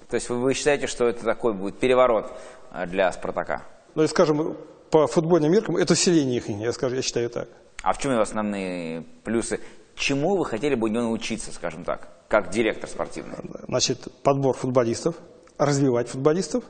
[0.07, 2.31] То есть вы, вы считаете, что это такой будет переворот
[2.69, 3.63] а, для Спартака?
[3.95, 4.55] Ну, и, скажем,
[4.91, 7.47] по футбольным меркам, это усиление их, я, скажу, я считаю так.
[7.81, 9.61] А в чем его основные плюсы?
[9.95, 13.35] Чему вы хотели бы у него научиться, скажем так, как директор спортивный?
[13.67, 15.15] Значит, подбор футболистов,
[15.57, 16.63] развивать футболистов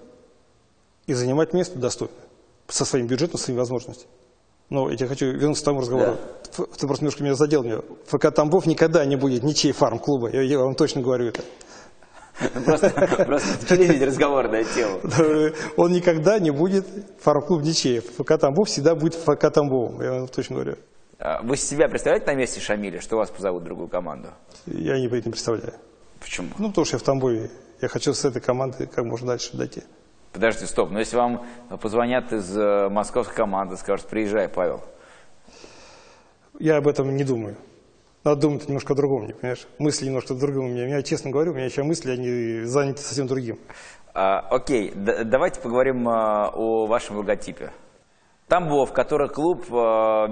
[1.07, 2.13] и занимать место достойно,
[2.67, 4.09] со своим бюджетом, своими возможностями.
[4.69, 6.13] Но я тебе хочу вернуться к тому разговору.
[6.57, 7.63] Ф- Ты просто немножко меня задел.
[7.63, 7.81] Меня.
[8.07, 10.29] ФК Тамбов никогда не будет ничей фарм-клуба.
[10.31, 11.43] Я, я вам точно говорю это.
[12.65, 12.89] Просто,
[13.25, 14.99] просто переведите разговор на тему.
[15.77, 16.85] Он никогда не будет
[17.21, 17.99] фарм-клуб ничей.
[17.99, 20.01] ФК Тамбов всегда будет ФК Тамбовым.
[20.01, 20.77] Я вам точно говорю.
[21.19, 24.29] А Вы себя представляете на месте Шамиля, что вас позовут в другую команду?
[24.65, 25.73] Я не, не представляю.
[26.19, 26.49] Почему?
[26.57, 27.49] Ну, потому что я в Тамбове.
[27.81, 29.83] Я хочу с этой командой как можно дальше дойти.
[30.33, 30.91] Подождите, стоп.
[30.91, 31.45] Но если вам
[31.81, 34.83] позвонят из э, московской команды, скажут, приезжай, Павел.
[36.59, 37.55] Я об этом не думаю.
[38.23, 39.67] Надо думать немножко о другом, не понимаешь?
[39.77, 40.65] Мысли немножко о другом.
[40.65, 43.59] У меня, меня, честно говорю, у меня сейчас мысли, они заняты совсем другим.
[44.13, 47.71] А, окей, д- давайте поговорим а, о вашем логотипе.
[48.47, 50.27] Тамбов, который клуб, а,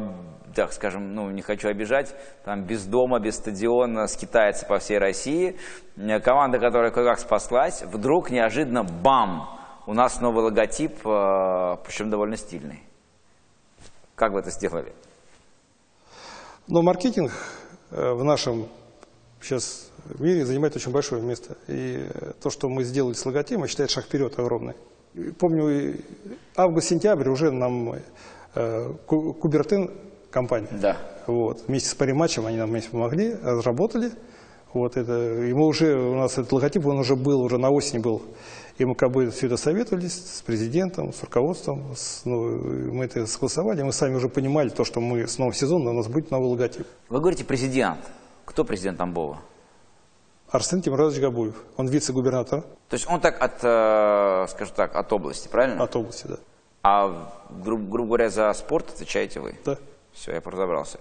[0.55, 5.57] так скажем, ну не хочу обижать, там без дома, без стадиона, скитается по всей России.
[5.97, 9.59] Э, Команда, которая кое-как спаслась, вдруг неожиданно бам!
[9.85, 12.83] У нас новый логотип, а, причем довольно стильный.
[14.15, 14.93] Как вы это сделали?
[16.67, 17.31] Но маркетинг
[17.91, 18.67] э, в нашем
[19.41, 21.57] сейчас мире занимает очень большое место.
[21.67, 24.75] И э, то, что мы сделали с логотипом, это шаг вперед огромный.
[25.37, 25.97] Помню,
[26.55, 27.95] август-сентябрь уже нам
[28.55, 29.91] э, Ку- Кубертин
[30.33, 30.67] компания.
[30.71, 30.97] Да.
[31.27, 31.63] Вот.
[31.67, 34.11] Вместе с париматчем они нам вместе помогли, разработали.
[34.73, 38.23] Вот это, мы уже, у нас этот логотип, он уже был, уже на осени был.
[38.79, 41.93] И мы как бы все это советовались с президентом, с руководством.
[41.95, 42.57] с- ну,
[42.91, 43.83] мы это согласовали.
[43.83, 46.87] Мы сами уже понимали то, что мы с новым сезоном у нас будет новый логотип.
[47.09, 47.99] Вы говорите президент.
[48.45, 49.37] Кто президент Тамбова?
[50.49, 51.55] Арсен Тимуразович Габуев.
[51.77, 55.83] Он вице-губернатор То есть он так от, э, скажем так, от области, правильно?
[55.83, 56.35] от области, да.
[56.83, 57.31] А,
[57.63, 59.55] гру- грубо говоря, за спорт отвечаете вы?
[59.65, 59.77] да.
[60.13, 60.99] Все, я разобрался.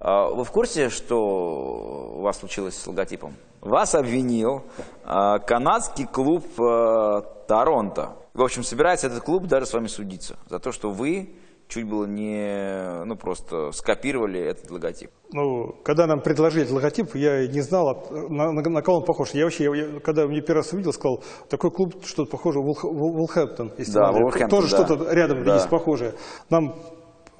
[0.00, 3.34] А, Вы в курсе, что у вас случилось с логотипом?
[3.60, 4.62] Вас обвинил
[5.04, 8.16] а, канадский клуб а, Торонто.
[8.34, 11.34] В общем, собирается этот клуб даже с вами судиться за то, что вы
[11.68, 15.10] чуть было не, ну просто скопировали этот логотип.
[15.32, 19.30] Ну, когда нам предложили этот логотип, я не знал, на, на- на кого он похож.
[19.32, 23.16] Я вообще, я- когда мне первый раз увидел, сказал, такой клуб, что-то похоже, Вулх- Вул-
[23.16, 23.72] Вулхэмптон.
[23.78, 24.12] если Да, надо.
[24.18, 24.84] Вулверхэмптон, Тоже да.
[24.84, 25.54] что-то рядом Да.
[25.54, 26.14] есть похожее.
[26.50, 26.74] Нам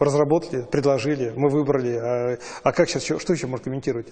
[0.04, 1.96] разработали, предложили, мы выбрали.
[1.96, 4.08] А, а как сейчас, что еще можно комментировать?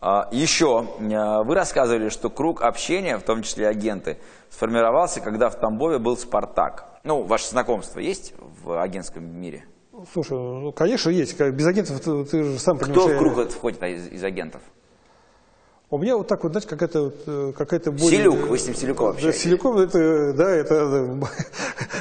[0.00, 4.18] А, Еще а, вы рассказывали, что круг общения, в том числе агенты,
[4.50, 6.84] сформировался, когда в Тамбове был «Спартак».
[7.04, 9.64] Ну, ваше знакомство есть в агентском мире?
[10.12, 11.38] Слушай, ну, конечно, есть.
[11.40, 13.00] Без агентов ты, ты же сам понимаешь.
[13.00, 14.62] Кто в я- круг этот входит из, из агентов?
[15.90, 18.10] У меня вот так вот, знаете, какая-то э, какая-то более...
[18.20, 19.40] Селюк, вы с ним Селюком общаетесь?
[19.40, 21.18] Селюков, это, да, это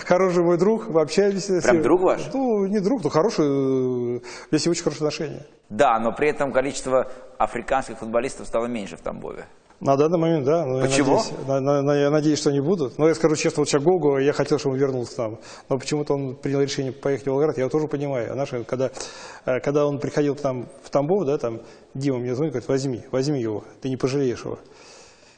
[0.08, 1.62] хороший мой друг, мы общаемся.
[1.62, 2.22] Прям друг ваш?
[2.34, 4.20] Ну, не друг, но хороший, э,
[4.52, 5.46] ним очень хорошие отношения.
[5.70, 9.46] Да, но при этом количество африканских футболистов стало меньше в Тамбове.
[9.80, 10.66] На данный момент, да.
[10.66, 11.18] но я Почему?
[11.18, 12.98] надеюсь- на- на- на- я надеюсь, что они будут.
[12.98, 15.40] Но я скажу честно, вот Чагогу, я хотел, чтобы он вернулся к нам.
[15.70, 18.32] Но почему-то он принял решение поехать в Волгоград, я его тоже понимаю.
[18.32, 18.90] А наши, когда,
[19.46, 21.62] э, когда он приходил к нам в Тамбов, да, там,
[21.94, 24.58] Дима мне звонит, говорит, возьми, возьми его, ты не пожалеешь его.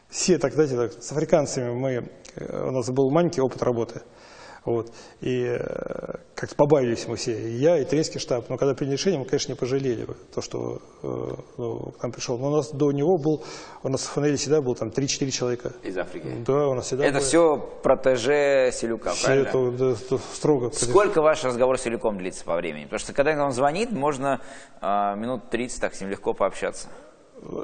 [0.09, 4.01] Все так, знаете, так, с африканцами мы, э, у нас был маленький опыт работы.
[4.69, 4.91] Вот.
[5.21, 8.49] И э, как-то побавились мы все, и я, и тренерский штаб.
[8.49, 12.37] Но когда приняли решение, мы, конечно, не пожалели то, что э, ну, к нам пришел.
[12.37, 13.43] Но у нас до него был,
[13.81, 15.73] у нас в фанеле всегда был там 3-4 человека.
[15.81, 16.27] Из Африки.
[16.45, 17.25] Да, у нас всегда Это было.
[17.25, 19.47] все протеже Селюка, Все правильно?
[19.47, 19.71] это
[20.11, 20.71] да, строго.
[20.71, 22.83] Сколько ваш разговор с Селюком длится по времени?
[22.83, 24.39] Потому что когда он звонит, можно
[24.81, 26.89] а, минут 30 так с ним легко пообщаться.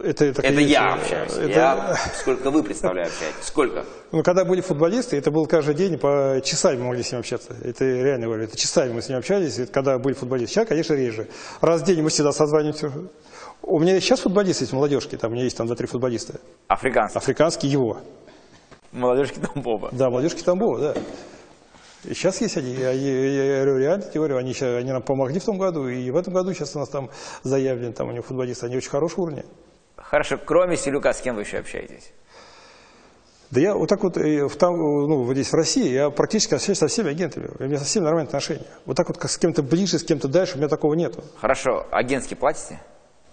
[0.03, 1.31] Это, это, Это конечно, я общаюсь.
[1.33, 3.43] это- Я, сколько вы представляете общаетесь?
[3.47, 3.85] Сколько?
[4.11, 7.55] Ну, когда были футболисты, это был каждый день, по часами мы могли с ним общаться.
[7.63, 10.53] Это реально говорю, это часами мы с ним общались, это когда были футболисты.
[10.55, 11.27] Сейчас, конечно, реже.
[11.61, 12.91] Раз в день мы всегда созваниваемся.
[13.61, 16.39] У меня сейчас футболисты есть, молодежки, там у меня есть там два-три футболиста.
[16.67, 17.17] Африканцы.
[17.17, 17.97] Африканский его.
[18.91, 19.89] Молодежки Тамбова.
[19.91, 20.93] Да, молодежки Тамбова, да.
[22.03, 25.45] Сейчас есть они, я, я- я говорю, реально тебе говорю, они, они нам помогли в
[25.45, 27.09] том году, и в этом году сейчас у нас там
[27.43, 29.43] заявлен, там у них футболисты, они очень хорошего уровня.
[29.97, 32.11] Хорошо, кроме Селюка, с кем вы еще общаетесь?
[33.51, 36.53] Да я вот так вот, э, в, там, ну, вот здесь в России, я практически
[36.55, 38.65] общаюсь со всеми агентами, у меня со всеми нормальные отношения.
[38.85, 41.23] Вот так вот как с кем-то ближе, с кем-то дальше, у меня такого нету.
[41.39, 42.79] Хорошо, агентский платите?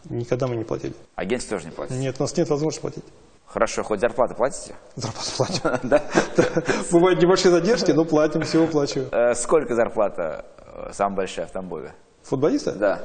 [0.09, 0.94] Никогда мы не платили.
[1.14, 1.98] Агентский тоже не платите?
[1.98, 3.05] Нет, у нас нет возможности платить.
[3.52, 4.74] Хорошо, хоть зарплаты платите?
[4.96, 5.80] Зарплату платим.
[5.90, 6.02] Да?
[6.90, 9.08] Бывают небольшие задержки, но платим, всего плачу.
[9.12, 11.92] Э, Сколько зарплата э, самая большая в Тамбове?
[12.22, 12.72] Футболиста?
[12.72, 13.00] Да.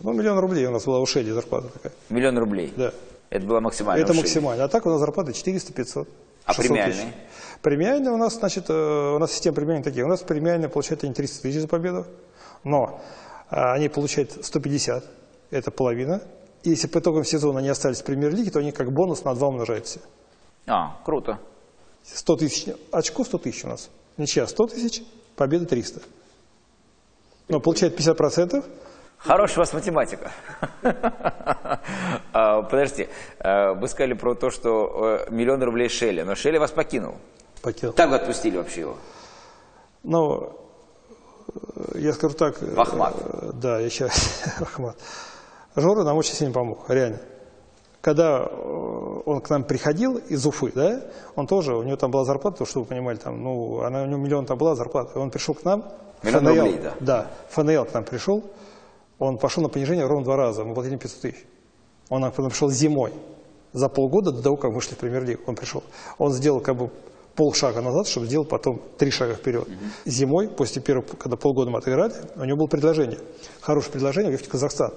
[0.00, 1.92] Ну, миллион рублей у нас была у Шеди зарплата такая.
[2.08, 2.72] Миллион рублей?
[2.74, 2.92] Да.
[3.28, 4.02] Это было максимально.
[4.02, 4.64] Это максимально.
[4.64, 6.08] А так у нас зарплата 400-500.
[6.46, 7.14] А 600 премиальные?
[7.60, 10.02] Премиальные у нас, значит, э, у нас система премиальных такие.
[10.02, 12.06] У нас премиальные получают они 300 тысяч за победу,
[12.64, 13.02] но
[13.50, 15.04] они получают 150,
[15.50, 16.22] это половина.
[16.62, 19.48] И если по итогам сезона они остались в премьер-лиге, то они как бонус на 2
[19.48, 20.00] умножаются.
[20.66, 21.38] А, круто.
[22.04, 23.90] 100 тысяч, очко 100 тысяч у нас.
[24.16, 25.02] Ничья 100 тысяч,
[25.36, 26.02] победа 300.
[27.48, 28.64] Но получает 50%.
[29.18, 30.32] Хорошая у вас математика.
[32.32, 36.70] А, Подождите, а, вы сказали про то, что э, миллион рублей Шелли, но Шелли вас
[36.70, 37.16] покинул.
[37.60, 37.94] Покинул.
[37.96, 38.96] Вы отпустили вообще его?
[40.04, 40.56] Но
[41.94, 42.62] э, я скажу так.
[42.62, 43.14] э, Ахмат.
[43.60, 44.96] Да, я сейчас Ахмат.
[45.76, 47.20] Жора нам очень сильно помог, реально.
[48.00, 51.02] Когда э, он к нам приходил из Уфы, да,
[51.36, 54.18] он тоже, у него там была зарплата, чтобы вы понимали, там, ну, она, у него
[54.18, 55.18] миллион там была зарплата.
[55.18, 55.84] Он пришел к нам.
[56.22, 56.94] Миллион ФНЛ, рублей, да.
[57.00, 58.42] Да, ФНЛ к нам пришел.
[59.18, 61.46] Он пошел на понижение ровно два раза, мы платили 500 тысяч.
[62.08, 63.12] Он нам пришел зимой,
[63.72, 65.82] за полгода до того, как вышли в премьер-лигу, он пришел.
[66.18, 66.90] Он сделал как бы
[67.36, 69.68] полшага назад, чтобы сделал потом три шага вперед.
[70.04, 73.18] Зимой, после первого, когда полгода мы отыграли, у него было предложение,
[73.60, 74.92] хорошее предложение уехать в Казахстан.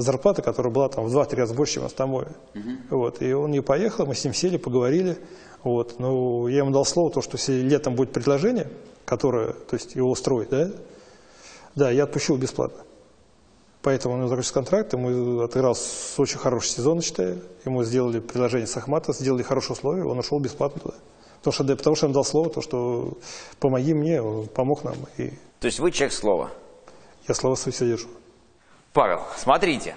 [0.00, 2.30] Зарплата, которая была там в 2-3 раза больше, чем в Астамове.
[2.90, 3.20] Вот.
[3.20, 5.18] И он не поехал, мы с ним сели, поговорили.
[5.64, 5.98] Вот.
[5.98, 8.70] Ну, я ему дал слово, то, что если летом будет предложение,
[9.04, 10.70] которое, то есть его устроит, да,
[11.74, 12.82] да, я отпущу его бесплатно.
[13.82, 17.40] Поэтому он закончил контракт, ему отыграл с очень хороший сезон, считаю.
[17.64, 20.94] Ему сделали предложение с Ахмата, сделали хорошие условия, он ушел бесплатно туда.
[21.38, 23.16] Потому что, да, потому что он дал слово, то, что
[23.60, 25.30] помоги мне, он помог нам, и
[25.60, 26.50] То есть вы человек слова.
[27.28, 28.08] я слова свои все держу.
[28.94, 29.96] Павел, смотрите,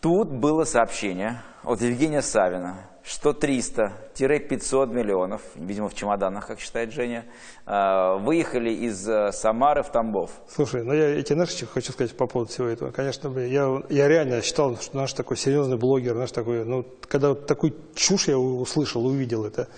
[0.00, 7.24] тут было сообщение от Евгения Савина, что 300-500 миллионов, видимо, в чемоданах, как считает Женя,
[7.64, 10.32] э, выехали из э, Самары в Тамбов.
[10.48, 12.90] Слушай, ну я эти наши хочу сказать по поводу всего этого.
[12.90, 17.46] Конечно, я, я реально считал, что наш такой серьезный блогер, наш такой, ну, когда вот
[17.46, 19.68] такую чушь я услышал, увидел это,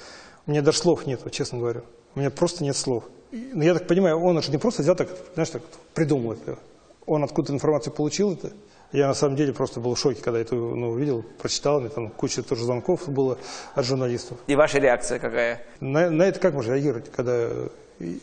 [0.47, 1.83] у меня даже слов нет, честно говорю.
[2.15, 3.05] У меня просто нет слов.
[3.31, 5.63] И, Ну, я так понимаю, он же не просто взял так, знаешь, так
[5.95, 6.59] придумал это.
[7.07, 8.53] Он откуда информацию получил это.
[8.93, 12.09] Я на самом деле просто был в шоке, когда это ну, увидел, прочитал, мне там
[12.09, 13.39] куча тоже звонков было
[13.75, 14.39] от журналистов.
[14.49, 15.63] И ваша реакция какая?
[15.79, 17.51] На, на это как можно реагировать, когда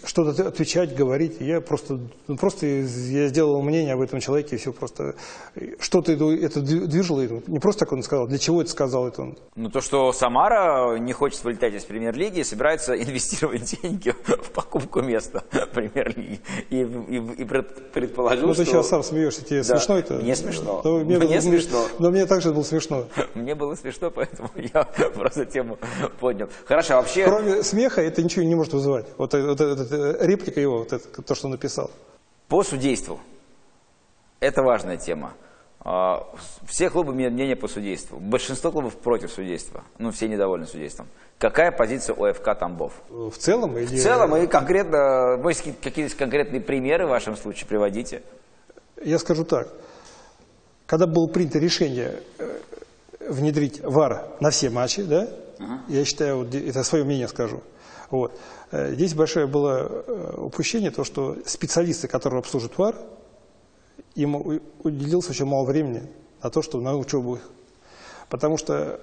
[0.05, 1.37] что-то отвечать, говорить?
[1.39, 5.15] Я просто, ну, просто я сделал мнение об этом человеке, и все просто.
[5.79, 7.41] Что-то это, это движило, это.
[7.47, 9.37] не просто так он сказал, для чего это сказал это он.
[9.55, 15.43] Ну, то, что Самара не хочет вылетать из премьер-лиги собирается инвестировать деньги в покупку места
[15.73, 16.39] премьер-лиги.
[16.69, 18.71] И, и- и пред- предположил, Ну, ты что...
[18.73, 20.13] сейчас сам смеешься, тебе Да, смешно это?
[20.15, 20.81] мне смешно.
[20.83, 21.85] Ну, Мне было- смешно.
[21.99, 23.05] Но мне также было смешно.
[23.35, 25.77] Мне было смешно, поэтому я просто тему
[26.19, 26.49] поднял.
[26.65, 27.25] Хорошо, а вообще...
[27.25, 29.05] Кроме смеха это ничего не может вызывать.
[29.17, 31.91] Вот, э- эта реплика его, вот это, то, что он написал.
[32.47, 33.19] По судейству.
[34.39, 35.33] Это важная тема.
[35.79, 36.27] А,
[36.67, 38.19] Все клубы имеют мнение по судейству.
[38.19, 39.83] Большинство клубов против судейства.
[39.99, 41.07] Ну, все недовольны судейством.
[41.39, 42.93] Какая позиция у ФК Тамбов?
[43.09, 43.77] В целом?
[43.77, 43.85] Или...
[43.85, 48.23] В целом и конкретно, может, какие- какие-то конкретные примеры в вашем случае приводите?
[49.03, 49.69] Я скажу так.
[50.87, 52.59] Когда было принято решение э,
[53.29, 55.27] внедрить ВАР на все матчи, да,
[55.87, 57.61] я считаю, вот это свое мнение скажу.
[58.09, 58.31] Вот.
[58.71, 62.95] Э, Здесь большое было э, упущение, то, что специалисты, которые обслуживают ВАР,
[64.15, 64.35] им
[64.83, 66.03] уделилось очень мало времени
[66.41, 67.41] на то, чтобы на учебу их.
[68.29, 68.99] Потому что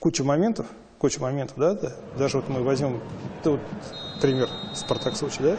[0.00, 0.66] куча моментов,
[0.98, 3.00] куча моментов, да, да, даже вот мы возьмем
[3.44, 3.60] да, вот
[4.20, 5.56] пример Спартак Сочи, да,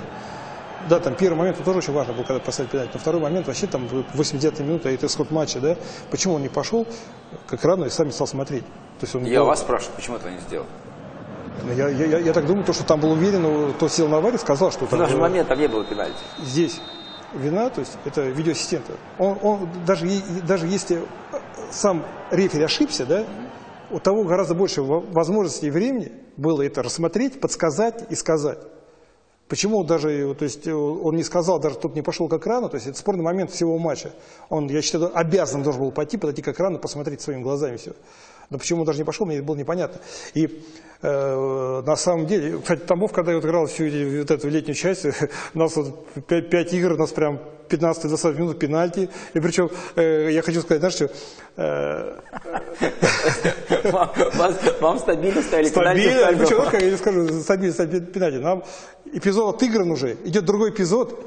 [0.89, 2.91] да, там первый момент тоже очень важно был, когда поставили пенальти.
[2.93, 5.76] Но второй момент вообще там 89 минута, это исход матча, да.
[6.12, 6.86] Почему он не пошел
[7.47, 8.63] к экрану и сам не стал смотреть?
[9.00, 10.65] То есть он Я был- вас спрашиваю, почему этого не сделал?
[11.63, 14.17] Ну, Я, я, я- так думаю, то, что там был уверен, но то сел на
[14.17, 16.17] аварию, сказал, что В там наш было- момент там не было пенальти.
[16.39, 16.79] здесь
[17.33, 18.93] вина, то есть это видеоассистента.
[19.17, 20.07] Он, он даже,
[20.47, 21.01] даже если
[21.71, 23.25] сам рефери ошибся, да,
[23.89, 28.59] у того гораздо больше во- возможностей и времени было это рассмотреть, подсказать и сказать.
[29.47, 32.67] Почему даже, э, то есть, э, он не сказал, даже тут не пошел к экрану,
[32.69, 34.11] то есть это спорный момент всего матча.
[34.49, 37.93] Он, я считаю, обязан должен был пойти, подойти к экрану, посмотреть своими глазами все.
[38.49, 40.01] Но почему он даже не пошел, мне было непонятно.
[40.33, 40.49] И э,
[41.01, 45.05] на самом деле, кстати, Тамбов, когда я вот играл всю вот эту летнюю часть,
[45.53, 49.10] у нас вот 5, игр, у нас прям 15-20 минут пенальти.
[49.33, 51.10] И причем, э, я хочу сказать, знаешь что,
[51.57, 52.15] э,
[54.81, 58.38] Вам, стабильно ставили пенальти Стабильно, почему, как я скажу, стабильно, стабильно, пенальти.
[58.38, 58.63] Нам
[59.13, 61.19] эпизод отыгран уже, идет другой эпизод,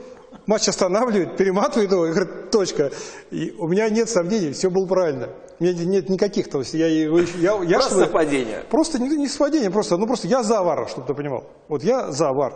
[0.46, 2.90] матч останавливает, перематывает его и говорит, точка.
[3.30, 5.28] И у меня нет сомнений, все было правильно.
[5.58, 8.64] У меня нет никаких, то есть я, еще- я, я Просто чтобы- совпадение.
[8.70, 11.44] Просто не, не совпадение, просто, ну просто я за ВАР, чтобы ты понимал.
[11.68, 12.54] Вот я за ВАР.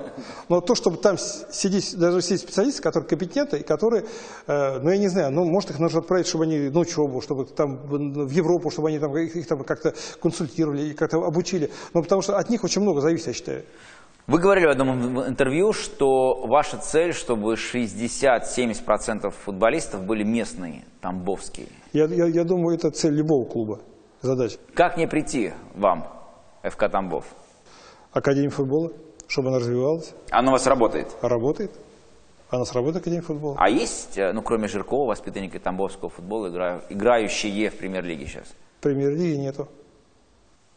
[0.49, 4.07] Но то, чтобы там сидеть, даже все специалисты, которые компетентны, и которые,
[4.47, 7.45] э, ну я не знаю, ну может их нужно отправить, чтобы они на учебу, чтобы
[7.45, 9.93] там в в Европу, чтобы они там, их, их там как-то
[10.23, 11.71] консультировали, и как-то обучили.
[11.93, 13.65] Ну потому что от них очень много зависит, я считаю.
[14.27, 21.69] Вы говорили в одном интервью, что ваша цель, чтобы 60-70% футболистов были местные, тамбовские.
[21.93, 23.81] Я, я, я думаю, это цель любого клуба,
[24.23, 24.57] задача.
[24.73, 26.07] Как не прийти вам,
[26.63, 27.27] ФК Тамбов?
[28.13, 28.93] Академия футбола,
[29.29, 31.09] чтобы она развивалась, Оно у вас работает?
[31.21, 31.71] а работает.
[32.49, 33.57] А у нас работает Академия футбола.
[33.59, 38.47] А есть, э, ну, кроме Жиркова, воспитанники тамбовского футбола, игра- играющие в премьер-лиге сейчас?
[38.81, 39.69] Премьер-лиги нету.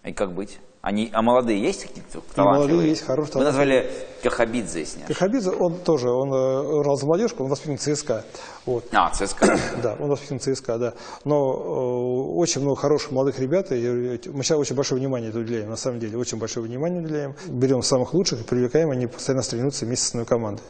[0.03, 0.59] И как быть?
[0.87, 2.69] Они, а молодые есть какие-то И талантливые?
[2.69, 3.81] молодые есть, хорошие Вы талантливые.
[3.83, 5.07] назвали Кахабидзе, не ошибаюсь.
[5.09, 8.23] Кахабидзе, он тоже, он э, играл за молодежку, он воспитан ЦСКА.
[8.65, 8.85] Вот.
[8.93, 9.59] А, ЦСКА.
[9.83, 10.93] Да, он воспитан ЦСКА, да.
[11.25, 15.39] Но э, очень много хороших молодых ребят, и э, мы сейчас очень большое внимание это
[15.39, 17.35] уделяем, на самом деле, очень большое внимание уделяем.
[17.49, 20.63] Берем самых лучших и привлекаем, они постоянно тренируются вместе с основной командой.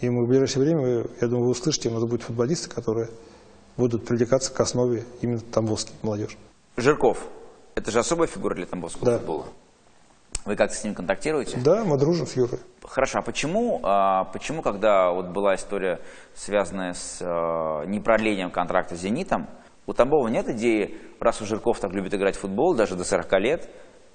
[0.00, 3.10] И мы в ближайшее время, вы, я думаю, вы услышите, у нас будут футболисты, которые
[3.76, 6.36] будут привлекаться к основе именно тамбовской молодежи.
[6.76, 7.18] Жирков.
[7.76, 9.18] Это же особая фигура для тамбовского Да.
[9.18, 9.44] футбола.
[10.46, 11.58] Вы как-то с ним контактируете?
[11.62, 12.58] Да, мы дружим с Юрой.
[12.82, 16.00] Хорошо, а почему, а, почему, когда вот была история,
[16.34, 19.46] связанная с а, непродлением контракта с «Зенитом»,
[19.86, 23.32] у Тамбова нет идеи, раз у Жирков так любит играть в футбол, даже до 40
[23.40, 23.68] лет,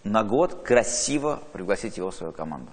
[0.04, 2.72] на год красиво пригласить его в свою команду?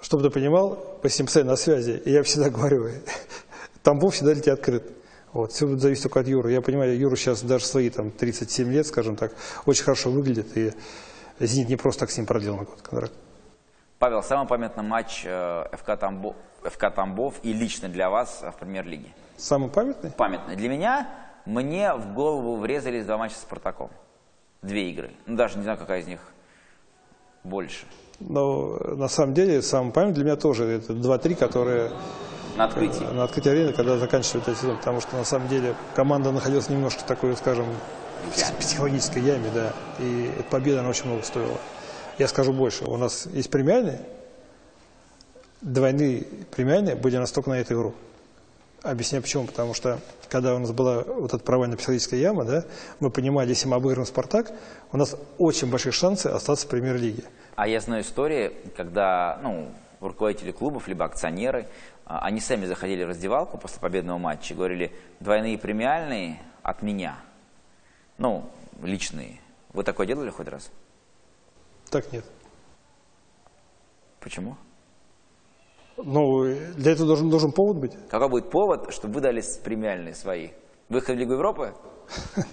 [0.00, 2.88] Чтобы ты понимал, по постоянно на связи, и я всегда говорю,
[3.84, 4.90] Тамбов всегда для тебя открыт.
[5.34, 6.52] Вот, все будет зависеть только от Юры.
[6.52, 9.32] Я понимаю, Юра сейчас даже свои там 37 лет, скажем так,
[9.66, 10.72] очень хорошо выглядит, и
[11.40, 13.12] «Зенит» не просто так с ним продлил на год контракт.
[13.98, 18.54] Павел, самый памятный матч э, ФК, Тамбов, ФК Тамбов и лично для вас э, в
[18.54, 19.08] премьер-лиге?
[19.36, 20.12] Самый памятный?
[20.12, 20.54] Памятный.
[20.54, 21.08] Для меня,
[21.46, 23.90] мне в голову врезались два матча с Спартаком.
[24.62, 25.10] Две игры.
[25.26, 26.20] Ну, даже не знаю, какая из них
[27.42, 27.86] больше.
[28.20, 31.90] Но на самом деле самый памятный для меня тоже это 2-3, которые
[32.56, 33.04] На открытии.
[33.04, 34.76] на открытии арены, когда заканчивается этот сезон.
[34.78, 37.66] Потому что на самом деле команда находилась немножко такой, скажем,
[38.30, 39.72] в психологической яме, да.
[39.98, 41.58] И эта победа, она очень много стоила.
[42.18, 42.84] Я скажу больше.
[42.84, 44.00] У нас есть премиальные,
[45.60, 46.24] двойные
[46.54, 47.94] премиальные были настолько на эту игру.
[48.82, 49.46] Объясняю почему.
[49.46, 49.98] Потому что,
[50.28, 52.64] когда у нас была вот эта провальная психологическая яма, да,
[53.00, 54.52] мы понимали, если мы обыграем «Спартак»,
[54.92, 57.24] у нас очень большие шансы остаться в премьер-лиге.
[57.56, 61.66] А я знаю истории, когда ну, руководители клубов, либо акционеры,
[62.06, 67.16] они сами заходили в раздевалку после победного матча и говорили, двойные премиальные от меня.
[68.18, 68.50] Ну,
[68.82, 69.40] личные.
[69.72, 70.70] Вы такое делали хоть раз?
[71.90, 72.24] Так нет.
[74.20, 74.56] Почему?
[75.96, 76.44] Ну,
[76.76, 77.92] для этого должен, должен повод быть.
[78.08, 80.50] Какой будет повод, чтобы вы дали премиальные свои?
[80.88, 81.74] Выход в Лигу Европы?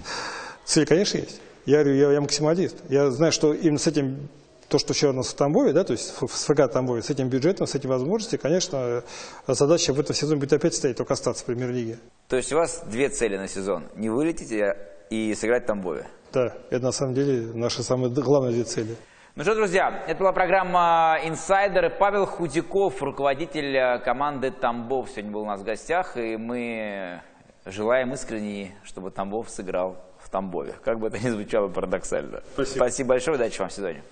[0.65, 1.41] Цель, конечно, есть.
[1.65, 2.77] Я говорю, я, я максималист.
[2.89, 4.29] Я знаю, что именно с этим,
[4.71, 7.09] то, что сейчас у нас в Тамбове, да, то есть в в ФК Тамбове, с
[7.09, 9.03] этим бюджетом, с этими возможностями, конечно,
[9.47, 11.99] задача в этом сезоне будет опять стоять, только остаться в премьер-лиге.
[12.29, 13.83] То есть у вас две цели на сезон.
[13.95, 14.73] Не вылететь и-
[15.09, 16.07] и сыграть в Тамбове.
[16.33, 18.95] Да, это на самом деле наши самые главные две цели.
[19.35, 21.89] Ну что, друзья, это была программа «Инсайдеры».
[21.89, 27.21] Павел Худяков, руководитель э, команды «Тамбов», сегодня был у нас в гостях, и мы
[27.65, 30.75] желаем искренне, чтобы Тамбов сыграл в Тамбове.
[30.83, 32.41] Как бы это ни звучало парадоксально.
[32.53, 32.75] Спасибо.
[32.75, 34.03] Спасибо большое, удачи вам в сезоне.